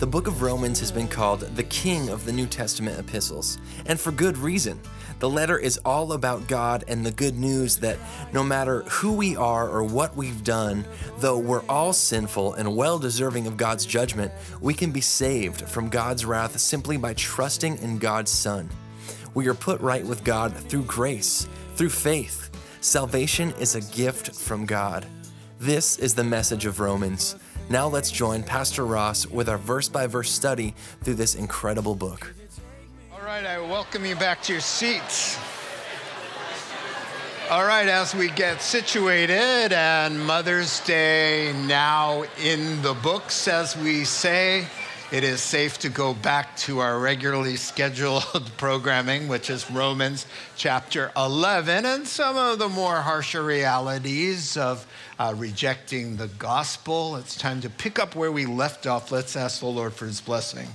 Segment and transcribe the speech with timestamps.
[0.00, 4.00] The book of Romans has been called the king of the New Testament epistles, and
[4.00, 4.80] for good reason.
[5.18, 7.98] The letter is all about God and the good news that
[8.32, 10.86] no matter who we are or what we've done,
[11.18, 14.32] though we're all sinful and well deserving of God's judgment,
[14.62, 18.70] we can be saved from God's wrath simply by trusting in God's Son.
[19.34, 22.50] We are put right with God through grace, through faith.
[22.80, 25.04] Salvation is a gift from God.
[25.58, 27.36] This is the message of Romans.
[27.70, 30.74] Now let's join Pastor Ross with our verse by verse study
[31.04, 32.34] through this incredible book.
[33.12, 35.38] All right, I welcome you back to your seats.
[37.48, 44.04] All right, as we get situated, and Mother's Day now in the books, as we
[44.04, 44.66] say,
[45.12, 50.24] it is safe to go back to our regularly scheduled programming, which is Romans
[50.56, 54.86] chapter 11, and some of the more harsher realities of
[55.18, 57.16] uh, rejecting the gospel.
[57.16, 59.10] It's time to pick up where we left off.
[59.10, 60.68] Let's ask the Lord for his blessing.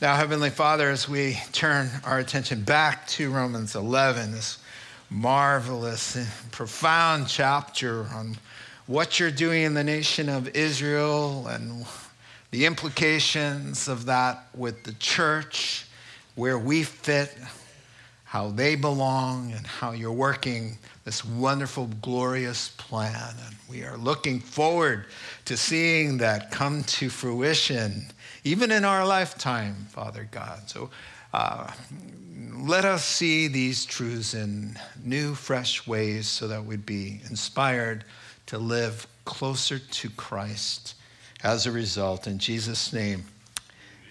[0.00, 4.58] Now, Heavenly Father, as we turn our attention back to Romans 11, this
[5.10, 8.36] marvelous, and profound chapter on
[8.86, 11.84] what you're doing in the nation of Israel and
[12.54, 15.86] the implications of that with the church,
[16.36, 17.36] where we fit,
[18.22, 23.34] how they belong, and how you're working this wonderful, glorious plan.
[23.44, 25.06] And we are looking forward
[25.46, 28.06] to seeing that come to fruition,
[28.44, 30.70] even in our lifetime, Father God.
[30.70, 30.90] So
[31.32, 31.72] uh,
[32.56, 38.04] let us see these truths in new, fresh ways so that we'd be inspired
[38.46, 40.94] to live closer to Christ
[41.44, 42.26] as a result.
[42.26, 43.24] In Jesus' name,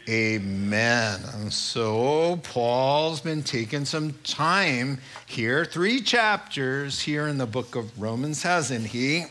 [0.08, 1.20] amen.
[1.34, 8.00] And so Paul's been taking some time here, three chapters here in the book of
[8.00, 9.26] Romans, hasn't he?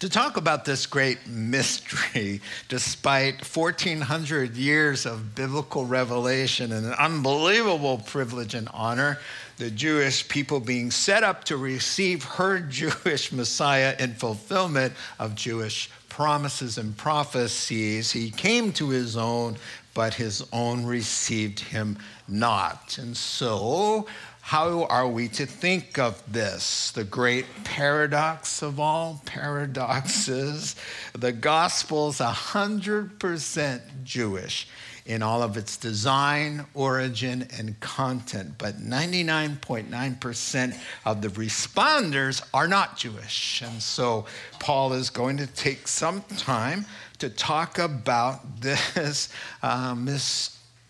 [0.00, 7.98] to talk about this great mystery, despite 1,400 years of biblical revelation and an unbelievable
[7.98, 9.18] privilege and honor,
[9.56, 15.90] the Jewish people being set up to receive her Jewish Messiah in fulfillment of Jewish
[16.18, 18.10] promises and prophecies.
[18.10, 19.56] He came to his own,
[19.94, 21.96] but his own received him
[22.26, 22.98] not.
[22.98, 24.04] And so,
[24.40, 26.90] how are we to think of this?
[26.90, 30.74] The great paradox of all paradoxes.
[31.12, 34.66] The gospel's 100% Jewish
[35.08, 42.98] in all of its design, origin, and content, but 99.9% of the responders are not
[42.98, 43.62] Jewish.
[43.62, 44.26] And so
[44.60, 46.84] Paul is going to take some time
[47.20, 49.30] to talk about this
[49.62, 49.96] uh,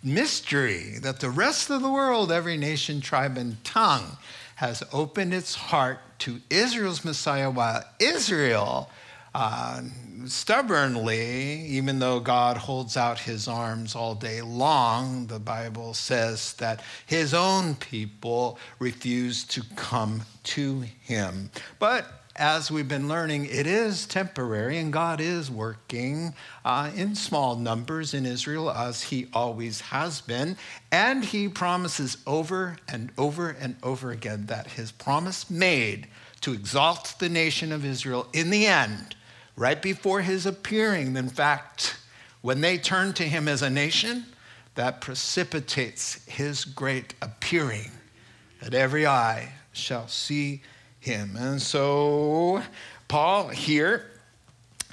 [0.02, 4.16] mystery that the rest of the world, every nation, tribe, and tongue,
[4.56, 8.90] has opened its heart to Israel's Messiah, while Israel
[9.34, 9.82] uh,
[10.26, 16.82] stubbornly, even though God holds out his arms all day long, the Bible says that
[17.06, 21.50] his own people refuse to come to him.
[21.78, 26.34] But as we've been learning, it is temporary, and God is working
[26.64, 30.56] uh, in small numbers in Israel, as He always has been.
[30.92, 36.06] And He promises over and over and over again that His promise made
[36.42, 39.16] to exalt the nation of Israel in the end,
[39.58, 41.16] right before His appearing.
[41.16, 41.98] In fact,
[42.40, 44.24] when they turn to Him as a nation,
[44.74, 47.90] that precipitates His great appearing,
[48.62, 50.62] that every eye shall see
[51.00, 51.36] him.
[51.36, 52.62] And so,
[53.08, 54.10] Paul here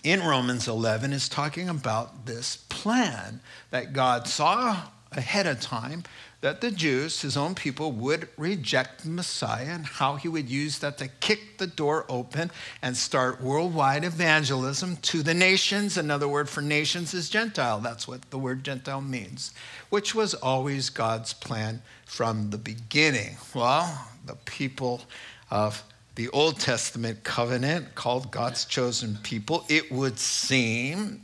[0.03, 6.03] in Romans 11 is talking about this plan that God saw ahead of time
[6.45, 10.77] that the Jews, his own people, would reject the Messiah and how he would use
[10.77, 12.51] that to kick the door open
[12.83, 15.97] and start worldwide evangelism to the nations.
[15.97, 17.79] Another word for nations is Gentile.
[17.79, 19.55] That's what the word Gentile means,
[19.89, 23.37] which was always God's plan from the beginning.
[23.55, 25.01] Well, the people
[25.49, 25.83] of
[26.13, 31.23] the Old Testament covenant called God's chosen people, it would seem,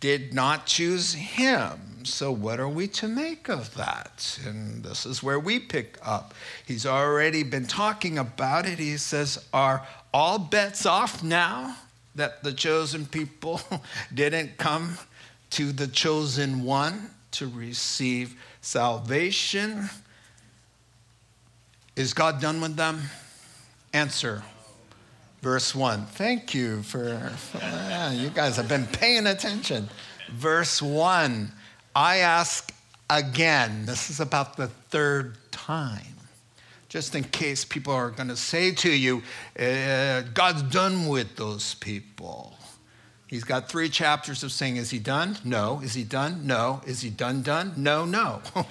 [0.00, 1.97] did not choose him.
[2.12, 4.38] So, what are we to make of that?
[4.46, 6.34] And this is where we pick up.
[6.66, 8.78] He's already been talking about it.
[8.78, 11.76] He says, Are all bets off now
[12.14, 13.60] that the chosen people
[14.14, 14.98] didn't come
[15.50, 17.10] to the chosen one?
[17.32, 19.88] to receive salvation.
[21.96, 23.02] Is God done with them?
[23.92, 24.42] Answer.
[25.40, 26.06] Verse 1.
[26.06, 29.88] Thank you for, yeah, you guys have been paying attention.
[30.32, 31.52] Verse 1.
[31.94, 32.72] I ask
[33.10, 33.86] again.
[33.86, 36.04] This is about the third time.
[36.88, 39.22] Just in case people are going to say to you,
[39.58, 42.54] uh, God's done with those people.
[43.26, 45.36] He's got three chapters of saying, Is he done?
[45.44, 45.80] No.
[45.80, 46.46] Is he done?
[46.46, 46.80] No.
[46.86, 47.74] Is he done, done?
[47.76, 48.40] No, no.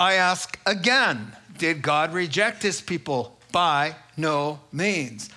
[0.00, 3.38] I ask again Did God reject his people?
[3.52, 5.30] By no means.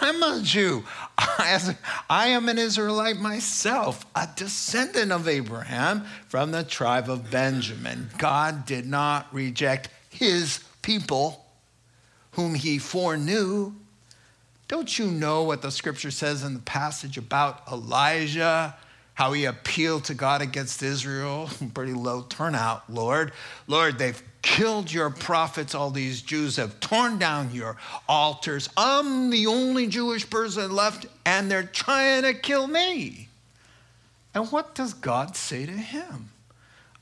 [0.00, 0.84] I'm a Jew.
[1.18, 8.10] I am an Israelite myself, a descendant of Abraham from the tribe of Benjamin.
[8.18, 11.44] God did not reject his people,
[12.32, 13.72] whom he foreknew.
[14.68, 18.74] Don't you know what the scripture says in the passage about Elijah?
[19.16, 21.48] How he appealed to God against Israel?
[21.74, 23.32] Pretty low turnout, Lord.
[23.66, 25.74] Lord, they've killed your prophets.
[25.74, 28.68] All these Jews have torn down your altars.
[28.76, 33.28] I'm the only Jewish person left, and they're trying to kill me.
[34.34, 36.28] And what does God say to him?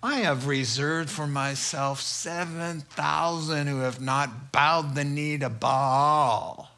[0.01, 6.71] I have reserved for myself 7,000 who have not bowed the knee to Baal.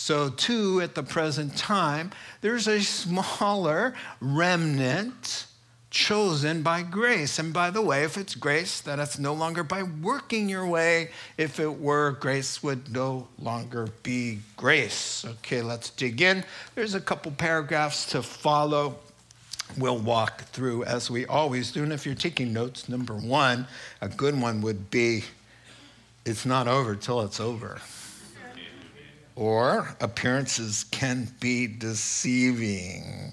[0.00, 2.10] So, too, at the present time,
[2.40, 5.44] there's a smaller remnant
[5.90, 7.38] chosen by grace.
[7.38, 11.10] And by the way, if it's grace, then it's no longer by working your way.
[11.36, 15.26] If it were, grace would no longer be grace.
[15.26, 16.44] Okay, let's dig in.
[16.74, 18.96] There's a couple paragraphs to follow.
[19.76, 21.82] We'll walk through as we always do.
[21.82, 23.66] And if you're taking notes, number one,
[24.00, 25.24] a good one would be
[26.24, 27.80] it's not over till it's over
[29.36, 33.32] or appearances can be deceiving.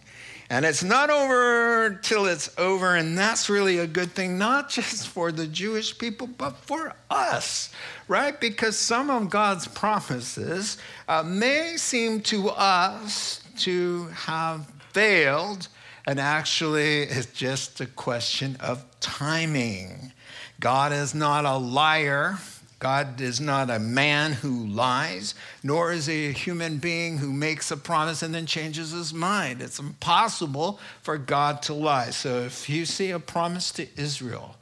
[0.49, 5.09] And it's not over till it's over, and that's really a good thing, not just
[5.09, 7.71] for the Jewish people, but for us,
[8.07, 8.39] right?
[8.39, 10.77] Because some of God's promises
[11.07, 15.67] uh, may seem to us to have failed,
[16.05, 20.13] and actually, it's just a question of timing.
[20.61, 22.37] God is not a liar.
[22.79, 25.33] God is not a man who lies,
[25.63, 29.61] nor is he a human being who makes a promise and then changes his mind.
[29.61, 32.11] It's impossible for God to lie.
[32.11, 34.55] So if you see a promise to Israel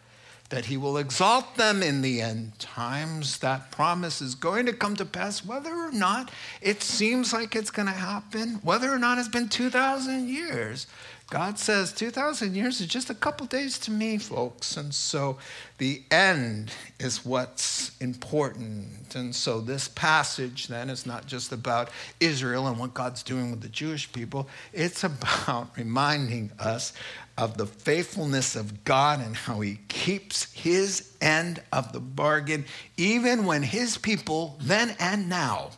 [0.49, 4.95] that he will exalt them in the end times, that promise is going to come
[4.95, 6.31] to pass, whether or not
[6.61, 10.87] it seems like it's going to happen, whether or not it's been 2,000 years.
[11.29, 14.77] God says 2,000 years is just a couple days to me, folks.
[14.77, 15.39] And so
[15.79, 19.15] the end is what's important.
[19.15, 21.89] And so this passage then is not just about
[22.19, 26.93] Israel and what God's doing with the Jewish people, it's about reminding us
[27.39, 32.65] of the faithfulness of God and how he keeps his end of the bargain,
[32.97, 35.71] even when his people, then and now,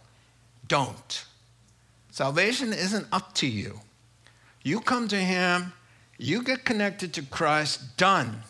[0.67, 1.25] don't.
[2.11, 3.79] Salvation isn't up to you.
[4.67, 5.71] You come to Him,
[6.17, 8.41] you get connected to Christ, done.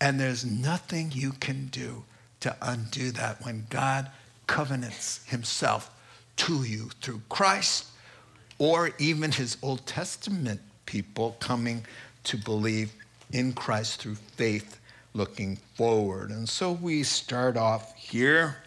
[0.00, 2.04] And there's nothing you can do
[2.38, 4.12] to undo that when God
[4.46, 5.90] covenants Himself
[6.36, 7.86] to you through Christ
[8.60, 11.84] or even His Old Testament people coming
[12.22, 12.92] to believe
[13.32, 14.78] in Christ through faith
[15.14, 16.30] looking forward.
[16.30, 18.58] And so we start off here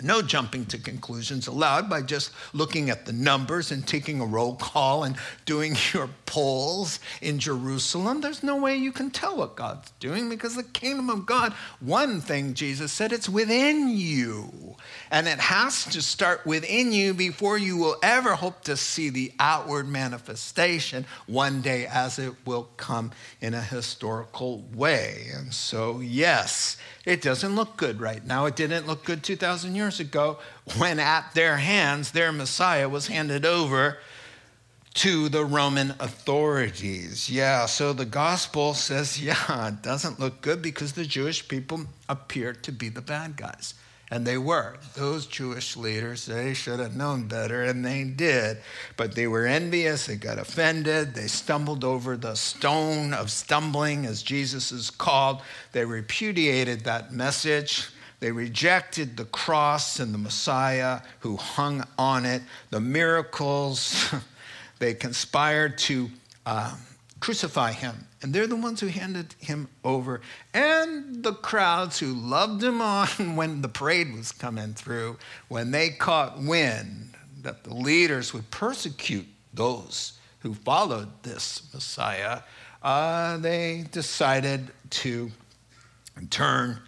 [0.00, 4.54] no jumping to conclusions allowed by just looking at the numbers and taking a roll
[4.54, 8.20] call and doing your polls in Jerusalem.
[8.20, 12.20] There's no way you can tell what God's doing because the kingdom of God, one
[12.20, 14.76] thing Jesus said, it's within you.
[15.10, 19.32] And it has to start within you before you will ever hope to see the
[19.38, 25.26] outward manifestation one day as it will come in a historical way.
[25.34, 28.46] And so, yes, it doesn't look good right now.
[28.46, 30.38] It didn't look good 2,000 years ago
[30.76, 33.98] when at their hands their Messiah was handed over
[34.94, 37.30] to the Roman authorities.
[37.30, 42.52] Yeah, so the gospel says, yeah, it doesn't look good because the Jewish people appear
[42.52, 43.74] to be the bad guys.
[44.10, 44.76] And they were.
[44.94, 48.58] Those Jewish leaders, they should have known better, and they did.
[48.98, 54.22] But they were envious, they got offended, they stumbled over the stone of stumbling, as
[54.22, 55.40] Jesus is called.
[55.72, 57.88] They repudiated that message.
[58.22, 64.14] They rejected the cross and the Messiah who hung on it, the miracles.
[64.78, 66.08] they conspired to
[66.46, 66.76] uh,
[67.18, 70.20] crucify him and they're the ones who handed him over.
[70.54, 75.90] And the crowds who loved him on when the parade was coming through, when they
[75.90, 82.42] caught wind that the leaders would persecute those who followed this Messiah,
[82.84, 85.32] uh, they decided to
[86.30, 86.78] turn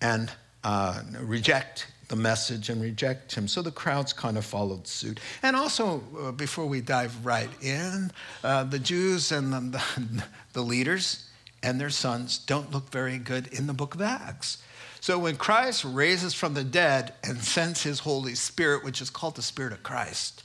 [0.00, 0.30] and
[0.64, 3.48] uh, reject the message and reject him.
[3.48, 5.20] So the crowds kind of followed suit.
[5.42, 8.10] And also, uh, before we dive right in,
[8.42, 11.28] uh, the Jews and the, the, the leaders
[11.62, 14.62] and their sons don't look very good in the book of Acts.
[15.00, 19.36] So when Christ raises from the dead and sends his Holy Spirit, which is called
[19.36, 20.44] the Spirit of Christ,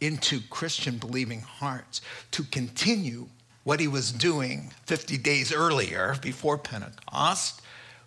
[0.00, 3.26] into Christian believing hearts to continue
[3.64, 7.60] what he was doing 50 days earlier before Pentecost,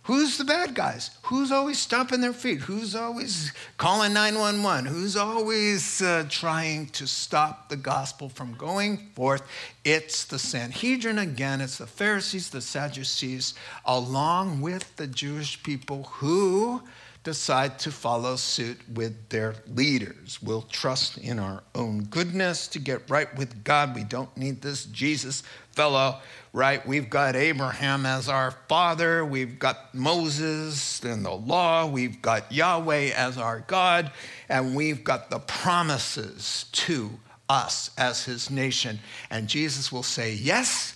[0.03, 1.11] Who's the bad guys?
[1.23, 2.61] Who's always stomping their feet?
[2.61, 4.85] Who's always calling 911?
[4.85, 9.43] Who's always uh, trying to stop the gospel from going forth?
[9.85, 13.53] It's the Sanhedrin again, it's the Pharisees, the Sadducees,
[13.85, 16.81] along with the Jewish people who
[17.23, 20.39] decide to follow suit with their leaders.
[20.41, 23.95] We'll trust in our own goodness to get right with God.
[23.95, 26.17] We don't need this Jesus fellow,
[26.53, 26.85] right?
[26.85, 29.25] We've got Abraham as our father.
[29.25, 31.87] We've got Moses and the law.
[31.87, 34.11] We've got Yahweh as our God.
[34.49, 37.11] And we've got the promises to
[37.47, 38.99] us as his nation.
[39.29, 40.95] And Jesus will say, Yes,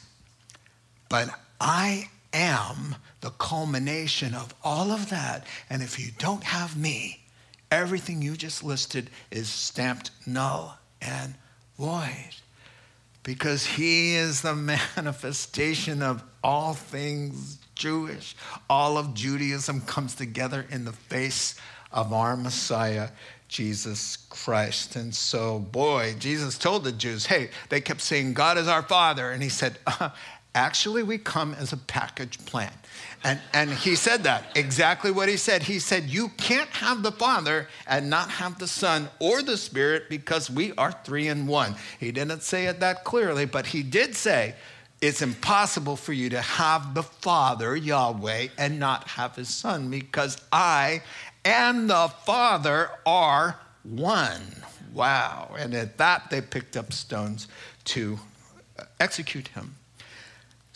[1.10, 5.46] but I am the culmination of all of that.
[5.70, 7.24] And if you don't have me,
[7.72, 11.36] everything you just listed is stamped null and
[11.78, 12.36] void.
[13.26, 14.56] Because he is the
[14.96, 18.36] manifestation of all things Jewish.
[18.70, 21.56] All of Judaism comes together in the face
[21.92, 23.10] of our Messiah,
[23.48, 24.96] Jesus Christ.
[24.96, 29.32] And so, boy, Jesus told the Jews, hey, they kept saying, God is our Father.
[29.32, 30.10] And he said, uh,
[30.56, 32.72] actually, we come as a package plan.
[33.24, 35.64] And, and he said that, exactly what he said.
[35.64, 40.10] He said, You can't have the Father and not have the Son or the Spirit
[40.10, 41.76] because we are three in one.
[42.00, 44.56] He didn't say it that clearly, but he did say,
[45.02, 50.42] It's impossible for you to have the Father, Yahweh, and not have his Son because
[50.52, 51.02] I
[51.44, 54.42] and the Father are one.
[54.94, 55.56] Wow.
[55.58, 57.48] And at that, they picked up stones
[57.86, 58.18] to
[59.00, 59.76] execute him.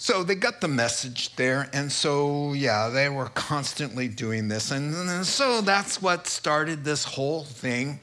[0.02, 1.70] So they got the message there.
[1.74, 4.72] And so, yeah, they were constantly doing this.
[4.72, 8.00] And, and so that's what started this whole thing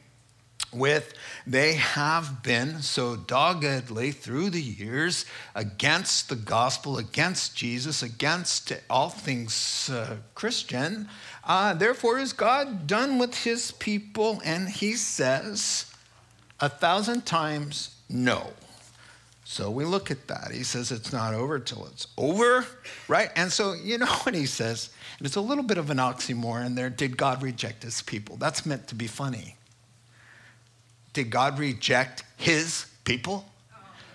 [0.74, 1.14] with
[1.46, 5.24] they have been so doggedly through the years
[5.54, 11.08] against the gospel, against Jesus, against all things uh, Christian.
[11.44, 14.42] Uh, therefore, is God done with his people?
[14.44, 15.90] And he says
[16.60, 18.50] a thousand times no.
[19.48, 20.50] So we look at that.
[20.50, 22.66] He says it's not over till it's over,
[23.06, 23.30] right?
[23.36, 24.90] And so, you know what he says?
[25.18, 26.90] And it's a little bit of an oxymoron there.
[26.90, 28.36] Did God reject his people?
[28.36, 29.54] That's meant to be funny.
[31.12, 33.46] Did God reject his people?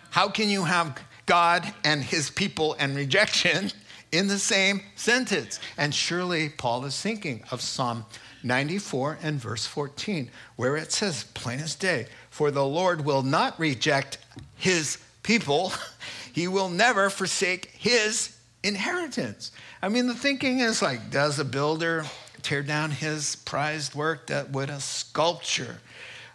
[0.09, 3.71] How can you have God and his people and rejection
[4.11, 5.61] in the same sentence?
[5.77, 8.05] And surely Paul is thinking of Psalm
[8.43, 13.57] 94 and verse 14, where it says, plain as day, for the Lord will not
[13.57, 14.17] reject
[14.57, 15.73] his people,
[16.33, 19.51] he will never forsake his inheritance.
[19.81, 22.05] I mean, the thinking is like, does a builder
[22.41, 25.77] tear down his prized work that would a sculpture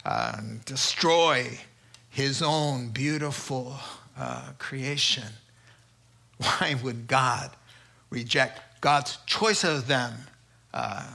[0.05, 1.59] uh, destroy
[2.09, 3.75] his own beautiful
[4.17, 5.27] uh, creation?
[6.37, 7.51] Why would God
[8.09, 10.13] reject God's choice of them?
[10.73, 11.05] Uh,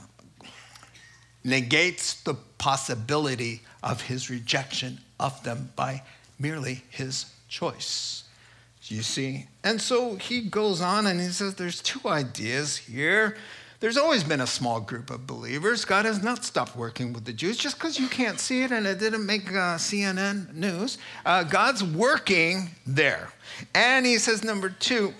[1.43, 6.01] negates the possibility of his rejection of them by
[6.39, 8.23] merely his choice.
[8.87, 9.47] You see?
[9.63, 13.37] And so he goes on and he says there's two ideas here.
[13.79, 15.85] There's always been a small group of believers.
[15.85, 18.87] God has not stopped working with the Jews just because you can't see it and
[18.87, 20.97] it didn't make uh, CNN news.
[21.25, 23.29] Uh, God's working there.
[23.75, 25.13] And he says, number two,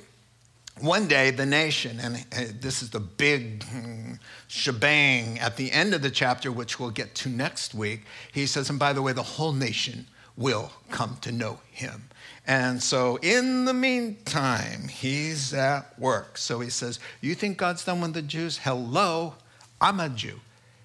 [0.82, 4.14] one day the nation, and uh, this is the big hmm,
[4.48, 8.02] shebang at the end of the chapter, which we'll get to next week.
[8.32, 12.10] He says, and by the way, the whole nation will come to know him.
[12.46, 16.38] And so, in the meantime, he's at work.
[16.38, 18.58] So he says, You think God's done with the Jews?
[18.58, 19.36] Hello,
[19.80, 20.42] I'm a Jew.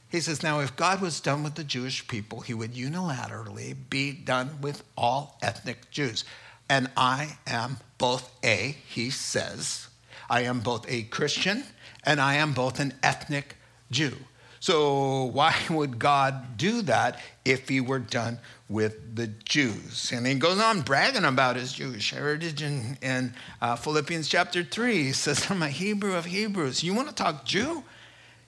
[0.09, 4.13] He says, Now, if God was done with the Jewish people, he would unilaterally be
[4.13, 6.25] done with all ethnic Jews.
[6.71, 9.89] And I am both a, he says,
[10.31, 11.65] I am both a Christian
[12.05, 13.57] and I am both an ethnic
[13.91, 14.17] Jew.
[14.61, 18.39] So, why would God do that if he were done
[18.69, 20.13] with the Jews?
[20.13, 25.03] And he goes on bragging about his Jewish heritage in, in uh, Philippians chapter 3.
[25.05, 26.83] He says, I'm a Hebrew of Hebrews.
[26.83, 27.83] You want to talk Jew?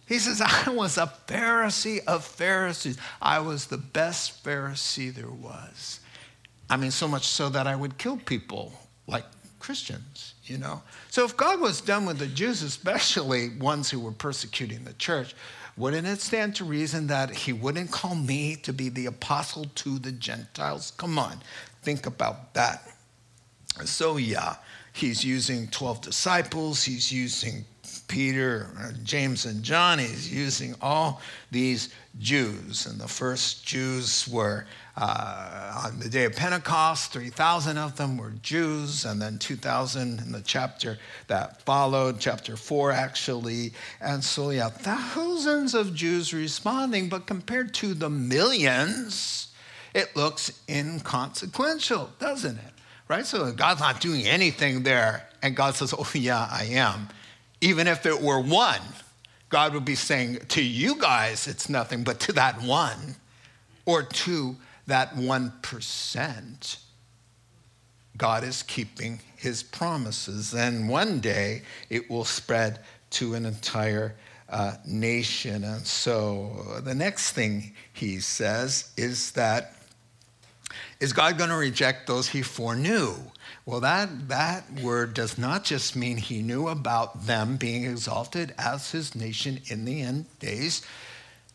[0.07, 2.99] He says, I was a Pharisee of Pharisees.
[3.21, 6.01] I was the best Pharisee there was.
[6.69, 8.73] I mean, so much so that I would kill people
[9.07, 9.25] like
[9.59, 10.83] Christians you know?
[11.09, 15.35] So if God was done with the Jews, especially ones who were persecuting the church,
[15.77, 19.99] wouldn't it stand to reason that he wouldn't call me to be the apostle to
[19.99, 20.93] the Gentiles?
[20.97, 21.41] Come on,
[21.83, 22.95] think about that.
[23.85, 24.57] So, yeah,
[24.93, 27.65] he's using 12 disciples, he's using
[28.09, 32.87] Peter, uh, James, and John, he's using all these Jews.
[32.87, 34.67] And the first Jews were
[34.97, 40.33] uh, on the day of Pentecost, 3,000 of them were Jews, and then 2,000 in
[40.33, 43.73] the chapter that followed, chapter 4 actually.
[44.01, 49.49] And so, yeah, thousands of Jews responding, but compared to the millions,
[49.95, 52.73] it looks inconsequential, doesn't it?
[53.09, 53.27] Right?
[53.27, 57.09] So God's not doing anything there, and God says, Oh, yeah, I am.
[57.61, 58.81] Even if it were one,
[59.49, 63.17] God would be saying, To you guys, it's nothing, but to that one,
[63.85, 64.57] or to
[64.91, 66.79] that 1%,
[68.17, 70.53] God is keeping his promises.
[70.53, 72.81] And one day it will spread
[73.11, 74.15] to an entire
[74.49, 75.65] uh, nation.
[75.65, 79.75] And so the next thing he says is that
[81.01, 83.15] is God going to reject those he foreknew?
[83.65, 88.93] Well, that, that word does not just mean he knew about them being exalted as
[88.93, 90.83] his nation in the end days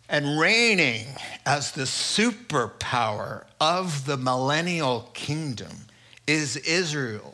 [0.09, 1.07] and reigning
[1.45, 5.71] as the superpower of the millennial kingdom
[6.27, 7.33] is Israel,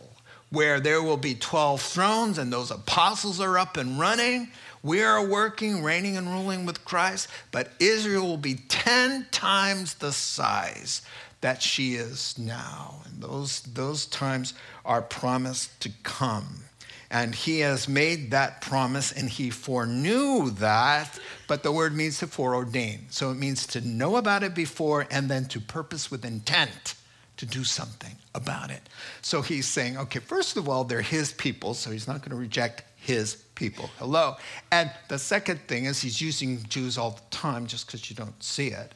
[0.50, 4.50] where there will be 12 thrones and those apostles are up and running.
[4.84, 10.12] We are working, reigning, and ruling with Christ, but Israel will be 10 times the
[10.12, 11.02] size
[11.42, 13.02] that she is now.
[13.06, 14.54] And those, those times
[14.86, 16.64] are promised to come.
[17.10, 21.20] And he has made that promise and he foreknew that,
[21.52, 23.00] but the word means to foreordain.
[23.10, 26.96] So it means to know about it before and then to purpose with intent
[27.36, 28.88] to do something about it.
[29.22, 32.38] So he's saying, okay, first of all, they're his people, so he's not going to
[32.38, 33.90] reject his people.
[34.00, 34.38] Hello.
[34.72, 38.42] And the second thing is he's using Jews all the time just because you don't
[38.42, 38.94] see it.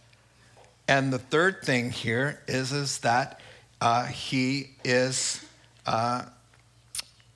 [0.88, 3.41] And the third thing here is, is that
[3.82, 5.43] uh, he is
[5.86, 6.23] uh,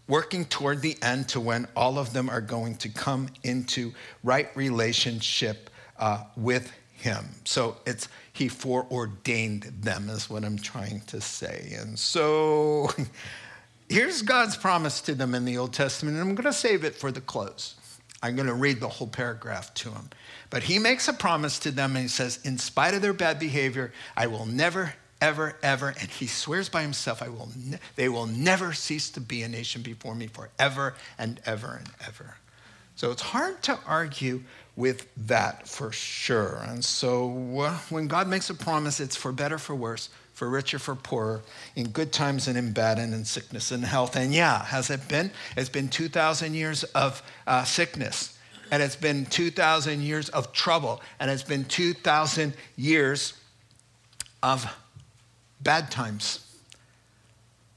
[0.10, 3.94] working toward the end to when all of them are going to come into
[4.24, 5.70] right relationship
[6.00, 7.24] uh, with him.
[7.46, 11.76] So it's he foreordained them, is what I'm trying to say.
[11.78, 12.90] And so
[13.90, 16.96] here's God's promise to them in the Old Testament, and I'm going to save it
[16.96, 17.76] for the close.
[18.22, 20.10] I'm going to read the whole paragraph to him.
[20.50, 23.40] But he makes a promise to them and he says, In spite of their bad
[23.40, 28.10] behavior, I will never, ever, ever, and he swears by himself, I will ne- they
[28.10, 32.36] will never cease to be a nation before me forever and ever and ever.
[32.96, 34.44] So it's hard to argue
[34.76, 36.62] with that for sure.
[36.68, 40.80] And so uh, when God makes a promise, it's for better, for worse, for richer,
[40.80, 41.42] for poorer,
[41.76, 44.16] in good times and in bad, and in sickness and health.
[44.16, 45.32] And yeah, has it been?
[45.56, 48.38] It's been 2,000 years of uh, sickness
[48.72, 53.34] and it's been 2,000 years of trouble, and it's been 2,000 years
[54.44, 54.66] of
[55.62, 56.46] bad times.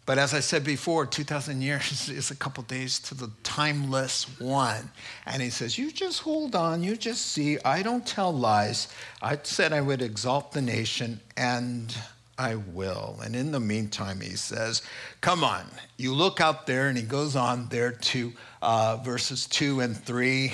[0.05, 4.90] But as I said before, 2,000 years is a couple days to the timeless one.
[5.27, 7.59] And he says, You just hold on, you just see.
[7.64, 8.88] I don't tell lies.
[9.21, 11.97] I said I would exalt the nation, and
[12.37, 13.21] I will.
[13.23, 14.83] And in the meantime, he says,
[15.21, 15.66] Come on,
[15.97, 20.53] you look out there, and he goes on there to uh, verses 2 and 3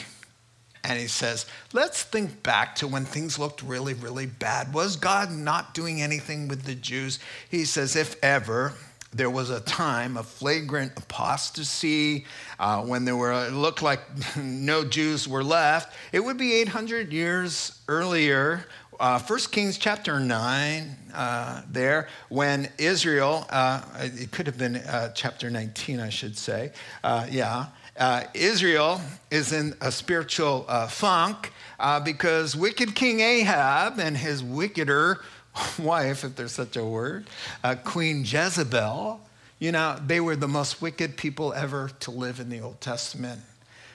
[0.89, 4.73] and he says, let's think back to when things looked really, really bad.
[4.73, 7.19] Was God not doing anything with the Jews?
[7.51, 8.73] He says, if ever,
[9.13, 12.25] there was a time of flagrant apostasy
[12.59, 14.01] uh, when there were it looked like
[14.37, 18.67] no jews were left it would be 800 years earlier
[19.01, 25.11] uh, 1 kings chapter 9 uh, there when israel uh, it could have been uh,
[25.15, 26.71] chapter 19 i should say
[27.03, 27.69] uh, yeah
[27.99, 34.43] uh, Israel is in a spiritual uh, funk uh, because wicked King Ahab and his
[34.43, 35.21] wickeder
[35.79, 37.27] wife, if there's such a word,
[37.65, 39.21] uh, Queen Jezebel,
[39.59, 43.41] you know, they were the most wicked people ever to live in the Old Testament.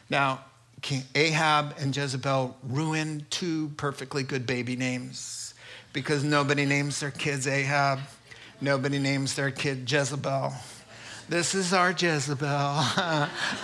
[0.10, 0.44] Now,
[0.82, 5.54] King Ahab and Jezebel ruined two perfectly good baby names
[5.94, 8.00] because nobody names their kids Ahab,
[8.60, 10.54] nobody names their kid Jezebel.
[11.34, 12.86] This is our Jezebel.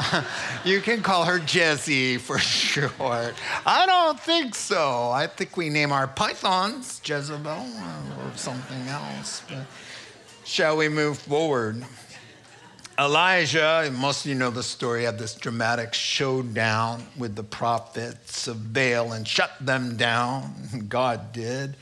[0.66, 3.36] you can call her Jesse for short.
[3.64, 5.12] I don't think so.
[5.12, 9.44] I think we name our pythons Jezebel or something else.
[9.48, 9.68] But
[10.46, 11.86] shall we move forward?
[12.98, 18.74] Elijah, most of you know the story, had this dramatic showdown with the prophets of
[18.74, 20.56] Baal and shut them down.
[20.90, 21.76] God did.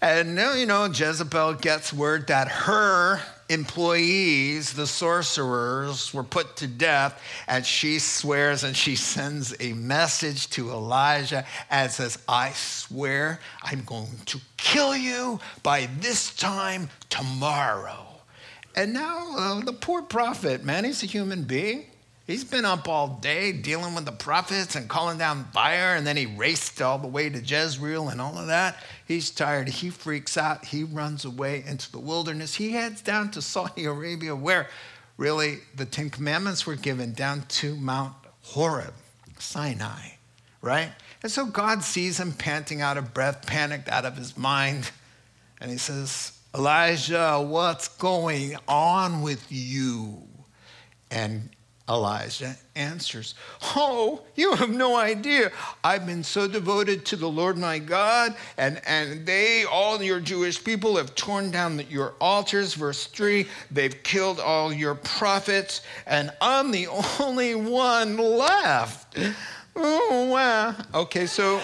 [0.00, 6.66] And now, you know, Jezebel gets word that her employees, the sorcerers, were put to
[6.66, 13.40] death, and she swears and she sends a message to Elijah and says, I swear
[13.62, 18.06] I'm going to kill you by this time tomorrow.
[18.74, 21.86] And now uh, the poor prophet, man, he's a human being.
[22.26, 26.16] He's been up all day dealing with the prophets and calling down fire, and then
[26.16, 28.82] he raced all the way to Jezreel and all of that.
[29.06, 29.68] He's tired.
[29.68, 30.64] He freaks out.
[30.64, 32.56] He runs away into the wilderness.
[32.56, 34.68] He heads down to Saudi Arabia, where
[35.16, 38.94] really the Ten Commandments were given, down to Mount Horeb,
[39.38, 40.08] Sinai,
[40.60, 40.90] right?
[41.22, 44.90] And so God sees him panting out of breath, panicked out of his mind,
[45.60, 50.22] and he says, Elijah, what's going on with you?
[51.10, 51.50] And
[51.88, 53.34] Elijah answers,
[53.76, 55.52] Oh, you have no idea.
[55.84, 60.62] I've been so devoted to the Lord my God, and, and they, all your Jewish
[60.62, 62.74] people, have torn down your altars.
[62.74, 66.88] Verse 3 they've killed all your prophets, and I'm the
[67.20, 69.18] only one left.
[69.76, 70.74] Oh, wow.
[70.94, 71.60] Okay, so.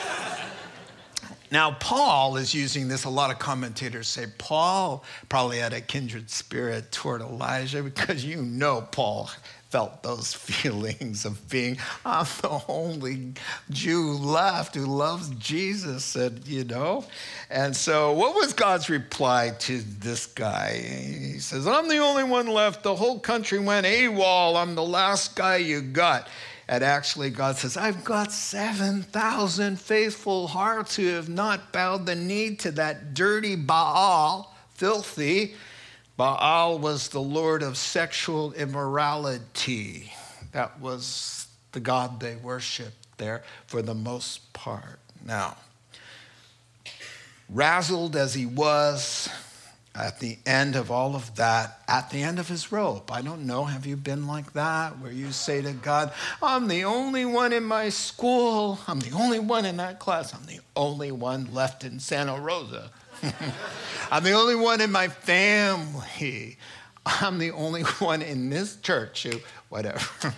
[1.50, 3.04] Now, Paul is using this.
[3.04, 8.40] A lot of commentators say Paul probably had a kindred spirit toward Elijah because you
[8.40, 9.28] know Paul
[9.72, 13.32] felt those feelings of being, I'm the only
[13.70, 17.06] Jew left who loves Jesus, and you know.
[17.48, 20.76] And so, what was God's reply to this guy?
[20.76, 22.82] He says, I'm the only one left.
[22.82, 24.60] The whole country went AWOL.
[24.60, 26.28] I'm the last guy you got.
[26.68, 32.56] And actually, God says, I've got 7,000 faithful hearts who have not bowed the knee
[32.56, 35.54] to that dirty Baal, filthy.
[36.16, 40.12] Baal was the lord of sexual immorality.
[40.52, 44.98] That was the god they worshiped there for the most part.
[45.24, 45.56] Now,
[47.52, 49.28] razzled as he was
[49.94, 53.46] at the end of all of that, at the end of his rope, I don't
[53.46, 57.52] know, have you been like that where you say to God, I'm the only one
[57.52, 61.84] in my school, I'm the only one in that class, I'm the only one left
[61.84, 62.90] in Santa Rosa.
[64.10, 66.58] I'm the only one in my family.
[67.04, 70.06] I'm the only one in this church who, whatever.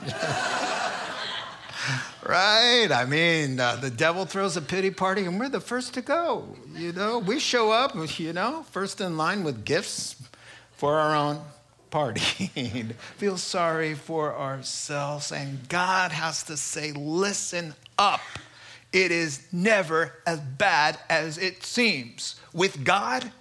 [2.27, 2.89] right?
[2.91, 6.57] I mean, uh, the devil throws a pity party and we're the first to go.
[6.75, 10.17] You know, we show up, you know, first in line with gifts
[10.73, 11.41] for our own
[11.91, 12.21] party.
[13.17, 15.31] Feel sorry for ourselves.
[15.33, 18.21] And God has to say, listen up.
[18.95, 22.37] It is never as bad as it seems.
[22.53, 23.33] With God,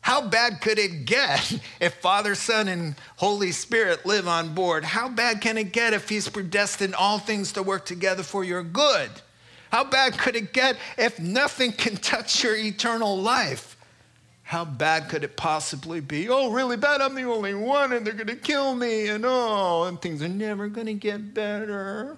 [0.00, 4.84] how bad could it get if Father, Son, and Holy Spirit live on board?
[4.84, 8.62] How bad can it get if He's predestined all things to work together for your
[8.62, 9.10] good?
[9.72, 13.76] How bad could it get if nothing can touch your eternal life?
[14.44, 16.28] How bad could it possibly be?
[16.28, 20.00] Oh, really bad, I'm the only one, and they're gonna kill me, and oh, and
[20.00, 22.16] things are never gonna get better.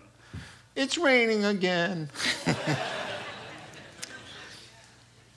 [0.77, 2.11] It's raining again.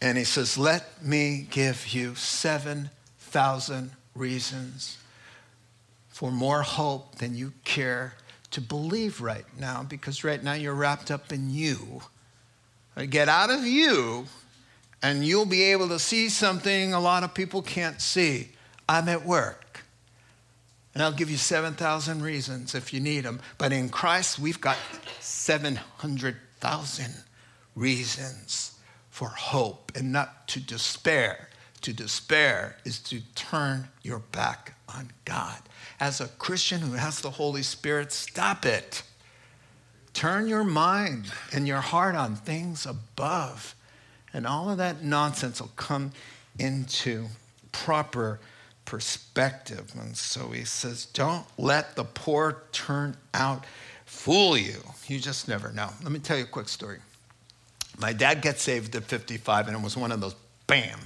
[0.02, 4.98] and he says, Let me give you 7,000 reasons
[6.10, 8.16] for more hope than you care
[8.52, 12.02] to believe right now, because right now you're wrapped up in you.
[13.10, 14.26] Get out of you,
[15.02, 18.50] and you'll be able to see something a lot of people can't see.
[18.90, 19.69] I'm at work.
[20.94, 23.40] And I'll give you 7,000 reasons if you need them.
[23.58, 24.78] But in Christ, we've got
[25.20, 27.14] 700,000
[27.76, 28.76] reasons
[29.10, 31.50] for hope and not to despair.
[31.82, 35.60] To despair is to turn your back on God.
[36.00, 39.04] As a Christian who has the Holy Spirit, stop it.
[40.14, 43.76] Turn your mind and your heart on things above,
[44.34, 46.12] and all of that nonsense will come
[46.58, 47.28] into
[47.72, 48.40] proper
[48.90, 49.92] perspective.
[50.00, 53.66] And so he says, Don't let the poor turn out
[54.06, 54.82] fool you.
[55.08, 55.90] You just never know.
[56.02, 56.98] Let me tell you a quick story.
[58.00, 61.00] My dad got saved at 55, and it was one of those bam.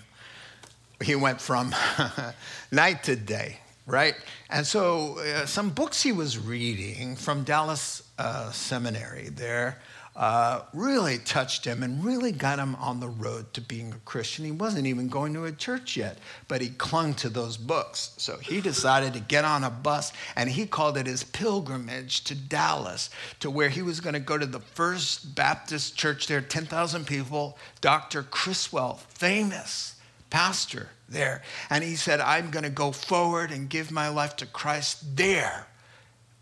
[1.02, 1.76] He went from
[2.72, 4.16] night to day, right?
[4.50, 9.82] And so, uh, some books he was reading from Dallas uh, Seminary there
[10.16, 14.46] uh, really touched him and really got him on the road to being a Christian.
[14.46, 18.14] He wasn't even going to a church yet, but he clung to those books.
[18.18, 22.36] So he decided to get on a bus and he called it his pilgrimage to
[22.36, 27.08] Dallas, to where he was going to go to the First Baptist church there, 10,000
[27.08, 28.22] people, Dr.
[28.22, 29.96] Criswell, famous
[30.30, 31.42] pastor there.
[31.72, 35.68] And he said, I'm going to go forward and give my life to Christ there,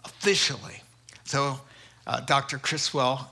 [0.04, 0.82] officially.
[1.24, 1.62] So
[2.06, 2.58] uh, Dr.
[2.58, 3.32] Criswell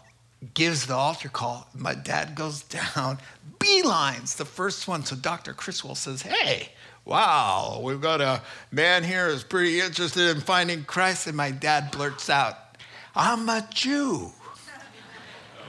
[0.54, 1.68] gives the altar call.
[1.76, 2.62] My dad goes
[2.96, 3.20] down,
[3.60, 5.06] beelines the first one.
[5.06, 5.54] So Dr.
[5.54, 6.70] Criswell says, Hey,
[7.06, 11.28] wow, we've got a man here who's pretty interested in finding Christ.
[11.28, 12.56] And my dad blurts out,
[13.16, 14.32] I'm a Jew.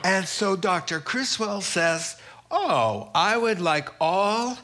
[0.02, 1.00] And so Dr.
[1.00, 2.16] Criswell says,
[2.50, 4.58] Oh, I would like all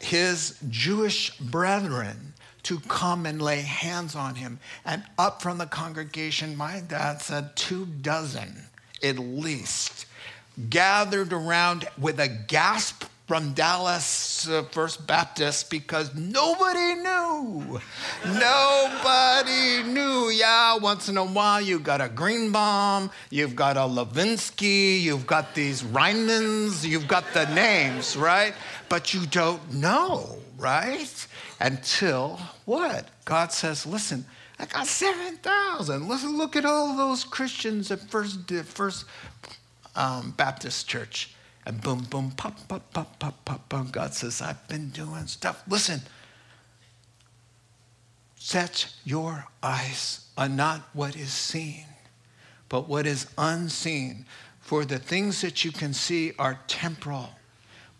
[0.00, 2.34] his Jewish brethren
[2.64, 4.58] to come and lay hands on him.
[4.84, 8.68] And up from the congregation, my dad said two dozen
[9.02, 10.06] at least
[10.68, 17.80] gathered around with a gasp from Dallas uh, First Baptist because nobody knew.
[18.26, 20.28] nobody knew.
[20.30, 25.54] Yeah, once in a while you got a Greenbaum, you've got a Levinsky, you've got
[25.54, 28.52] these Reinmans, you've got the names, right?
[28.88, 31.26] But you don't know, right?
[31.60, 33.08] Until what?
[33.24, 34.26] God says, listen,
[34.58, 36.08] I got 7,000.
[36.08, 39.06] Listen, look at all those Christians at First, first
[39.96, 41.34] um, Baptist Church.
[41.64, 43.92] And boom, boom, pop, pop, pop, pop, pop, pop.
[43.92, 45.62] God says, I've been doing stuff.
[45.68, 46.00] Listen,
[48.36, 51.86] set your eyes on not what is seen,
[52.68, 54.26] but what is unseen.
[54.60, 57.30] For the things that you can see are temporal,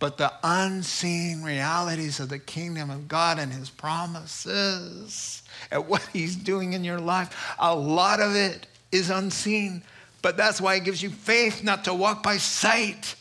[0.03, 6.35] but the unseen realities of the kingdom of God and his promises and what he's
[6.35, 9.81] doing in your life, a lot of it is unseen.
[10.21, 13.15] But that's why it gives you faith not to walk by sight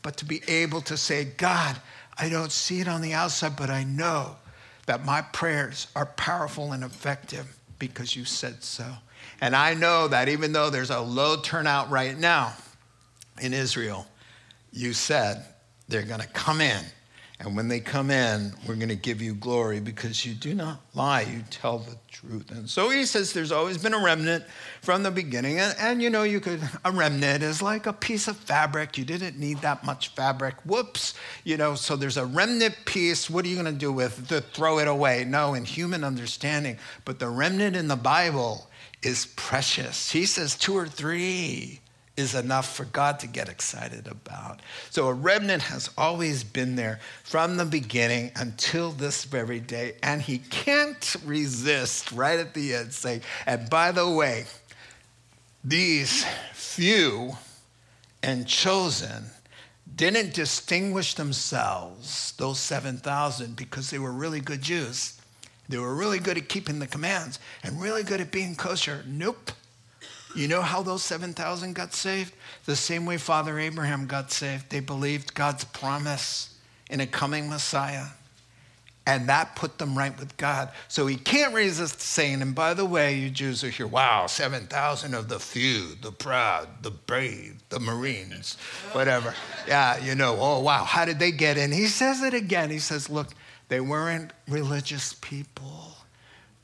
[0.00, 1.76] but to be able to say, God,
[2.16, 4.36] I don't see it on the outside, but I know
[4.86, 8.86] that my prayers are powerful and effective because you said so.
[9.42, 12.54] And I know that even though there's a low turnout right now
[13.38, 14.06] in Israel,
[14.72, 15.44] you said
[15.88, 16.84] they're going to come in
[17.38, 20.80] and when they come in, we're going to give you glory because you do not
[20.94, 21.20] lie.
[21.20, 22.50] You tell the truth.
[22.50, 24.44] And so he says there's always been a remnant
[24.80, 25.58] from the beginning.
[25.58, 28.96] And, and, you know, you could, a remnant is like a piece of fabric.
[28.96, 30.54] You didn't need that much fabric.
[30.64, 31.12] Whoops.
[31.44, 33.28] You know, so there's a remnant piece.
[33.28, 34.44] What are you going to do with it?
[34.54, 35.26] Throw it away?
[35.28, 36.78] No, in human understanding.
[37.04, 38.66] But the remnant in the Bible
[39.02, 40.10] is precious.
[40.10, 41.80] He says two or three
[42.16, 44.60] is enough for God to get excited about.
[44.90, 49.96] So a remnant has always been there from the beginning until this very day.
[50.02, 54.46] And he can't resist right at the end saying, and by the way,
[55.62, 56.24] these
[56.54, 57.36] few
[58.22, 59.24] and chosen
[59.94, 65.20] didn't distinguish themselves, those 7,000, because they were really good Jews.
[65.68, 69.04] They were really good at keeping the commands and really good at being kosher.
[69.06, 69.50] Nope.
[70.36, 72.34] You know how those 7,000 got saved?
[72.66, 74.70] The same way Father Abraham got saved.
[74.70, 76.54] They believed God's promise
[76.90, 78.06] in a coming Messiah.
[79.08, 80.70] And that put them right with God.
[80.88, 85.14] So he can't resist saying, and by the way, you Jews are here, wow, 7,000
[85.14, 88.56] of the few, the proud, the brave, the Marines,
[88.92, 89.32] whatever.
[89.68, 91.70] Yeah, you know, oh, wow, how did they get in?
[91.70, 92.68] He says it again.
[92.68, 93.28] He says, look,
[93.68, 95.85] they weren't religious people.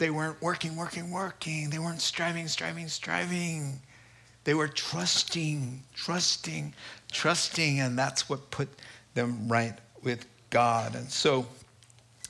[0.02, 1.70] They weren't working, working, working.
[1.70, 3.78] They weren't striving, striving, striving.
[4.42, 6.74] They were trusting, trusting,
[7.12, 8.68] trusting, and that's what put
[9.14, 10.96] them right with God.
[10.96, 11.46] And so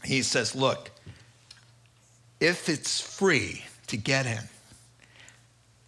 [0.04, 0.90] he says, Look,
[2.40, 4.50] if it's free to get in,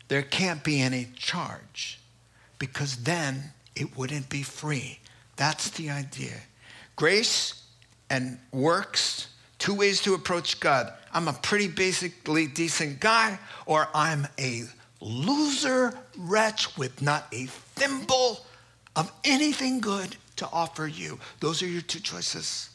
[0.09, 2.01] there can't be any charge
[2.59, 5.01] because then it wouldn't be free.
[5.37, 6.41] That's the idea.
[6.97, 7.63] Grace
[8.09, 9.34] and works
[9.65, 14.65] Two ways to approach God I'm a pretty basically decent guy, or I'm a
[15.01, 18.45] loser wretch with not a thimble
[18.95, 21.19] of anything good to offer you.
[21.41, 22.69] Those are your two choices.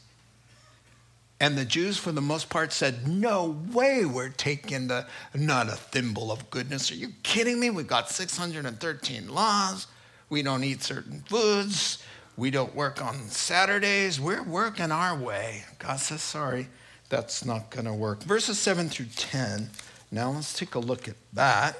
[1.38, 5.76] And the Jews, for the most part, said, No way we're taking the not a
[5.76, 6.90] thimble of goodness.
[6.90, 7.70] Are you kidding me?
[7.70, 9.86] We've got 613 laws.
[10.28, 12.02] We don't eat certain foods.
[12.36, 14.20] We don't work on Saturdays.
[14.20, 15.66] We're working our way.
[15.78, 16.66] God says, Sorry
[17.10, 18.22] that's not going to work.
[18.22, 19.68] Verses 7 through 10.
[20.10, 21.76] Now let's take a look at that.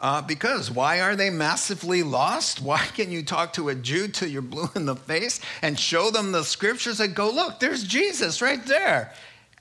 [0.00, 2.62] Uh, because why are they massively lost?
[2.62, 6.10] Why can you talk to a Jew till you're blue in the face and show
[6.10, 9.12] them the scriptures and go, look, there's Jesus right there?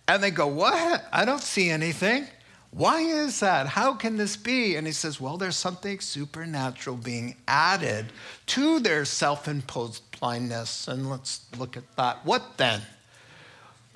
[0.07, 1.05] And they go, what?
[1.11, 2.27] I don't see anything.
[2.69, 3.65] Why is that?
[3.65, 4.75] How can this be?
[4.75, 8.11] And he says, well, there's something supernatural being added
[8.47, 10.87] to their self imposed blindness.
[10.87, 12.23] And let's look at that.
[12.25, 12.81] What then?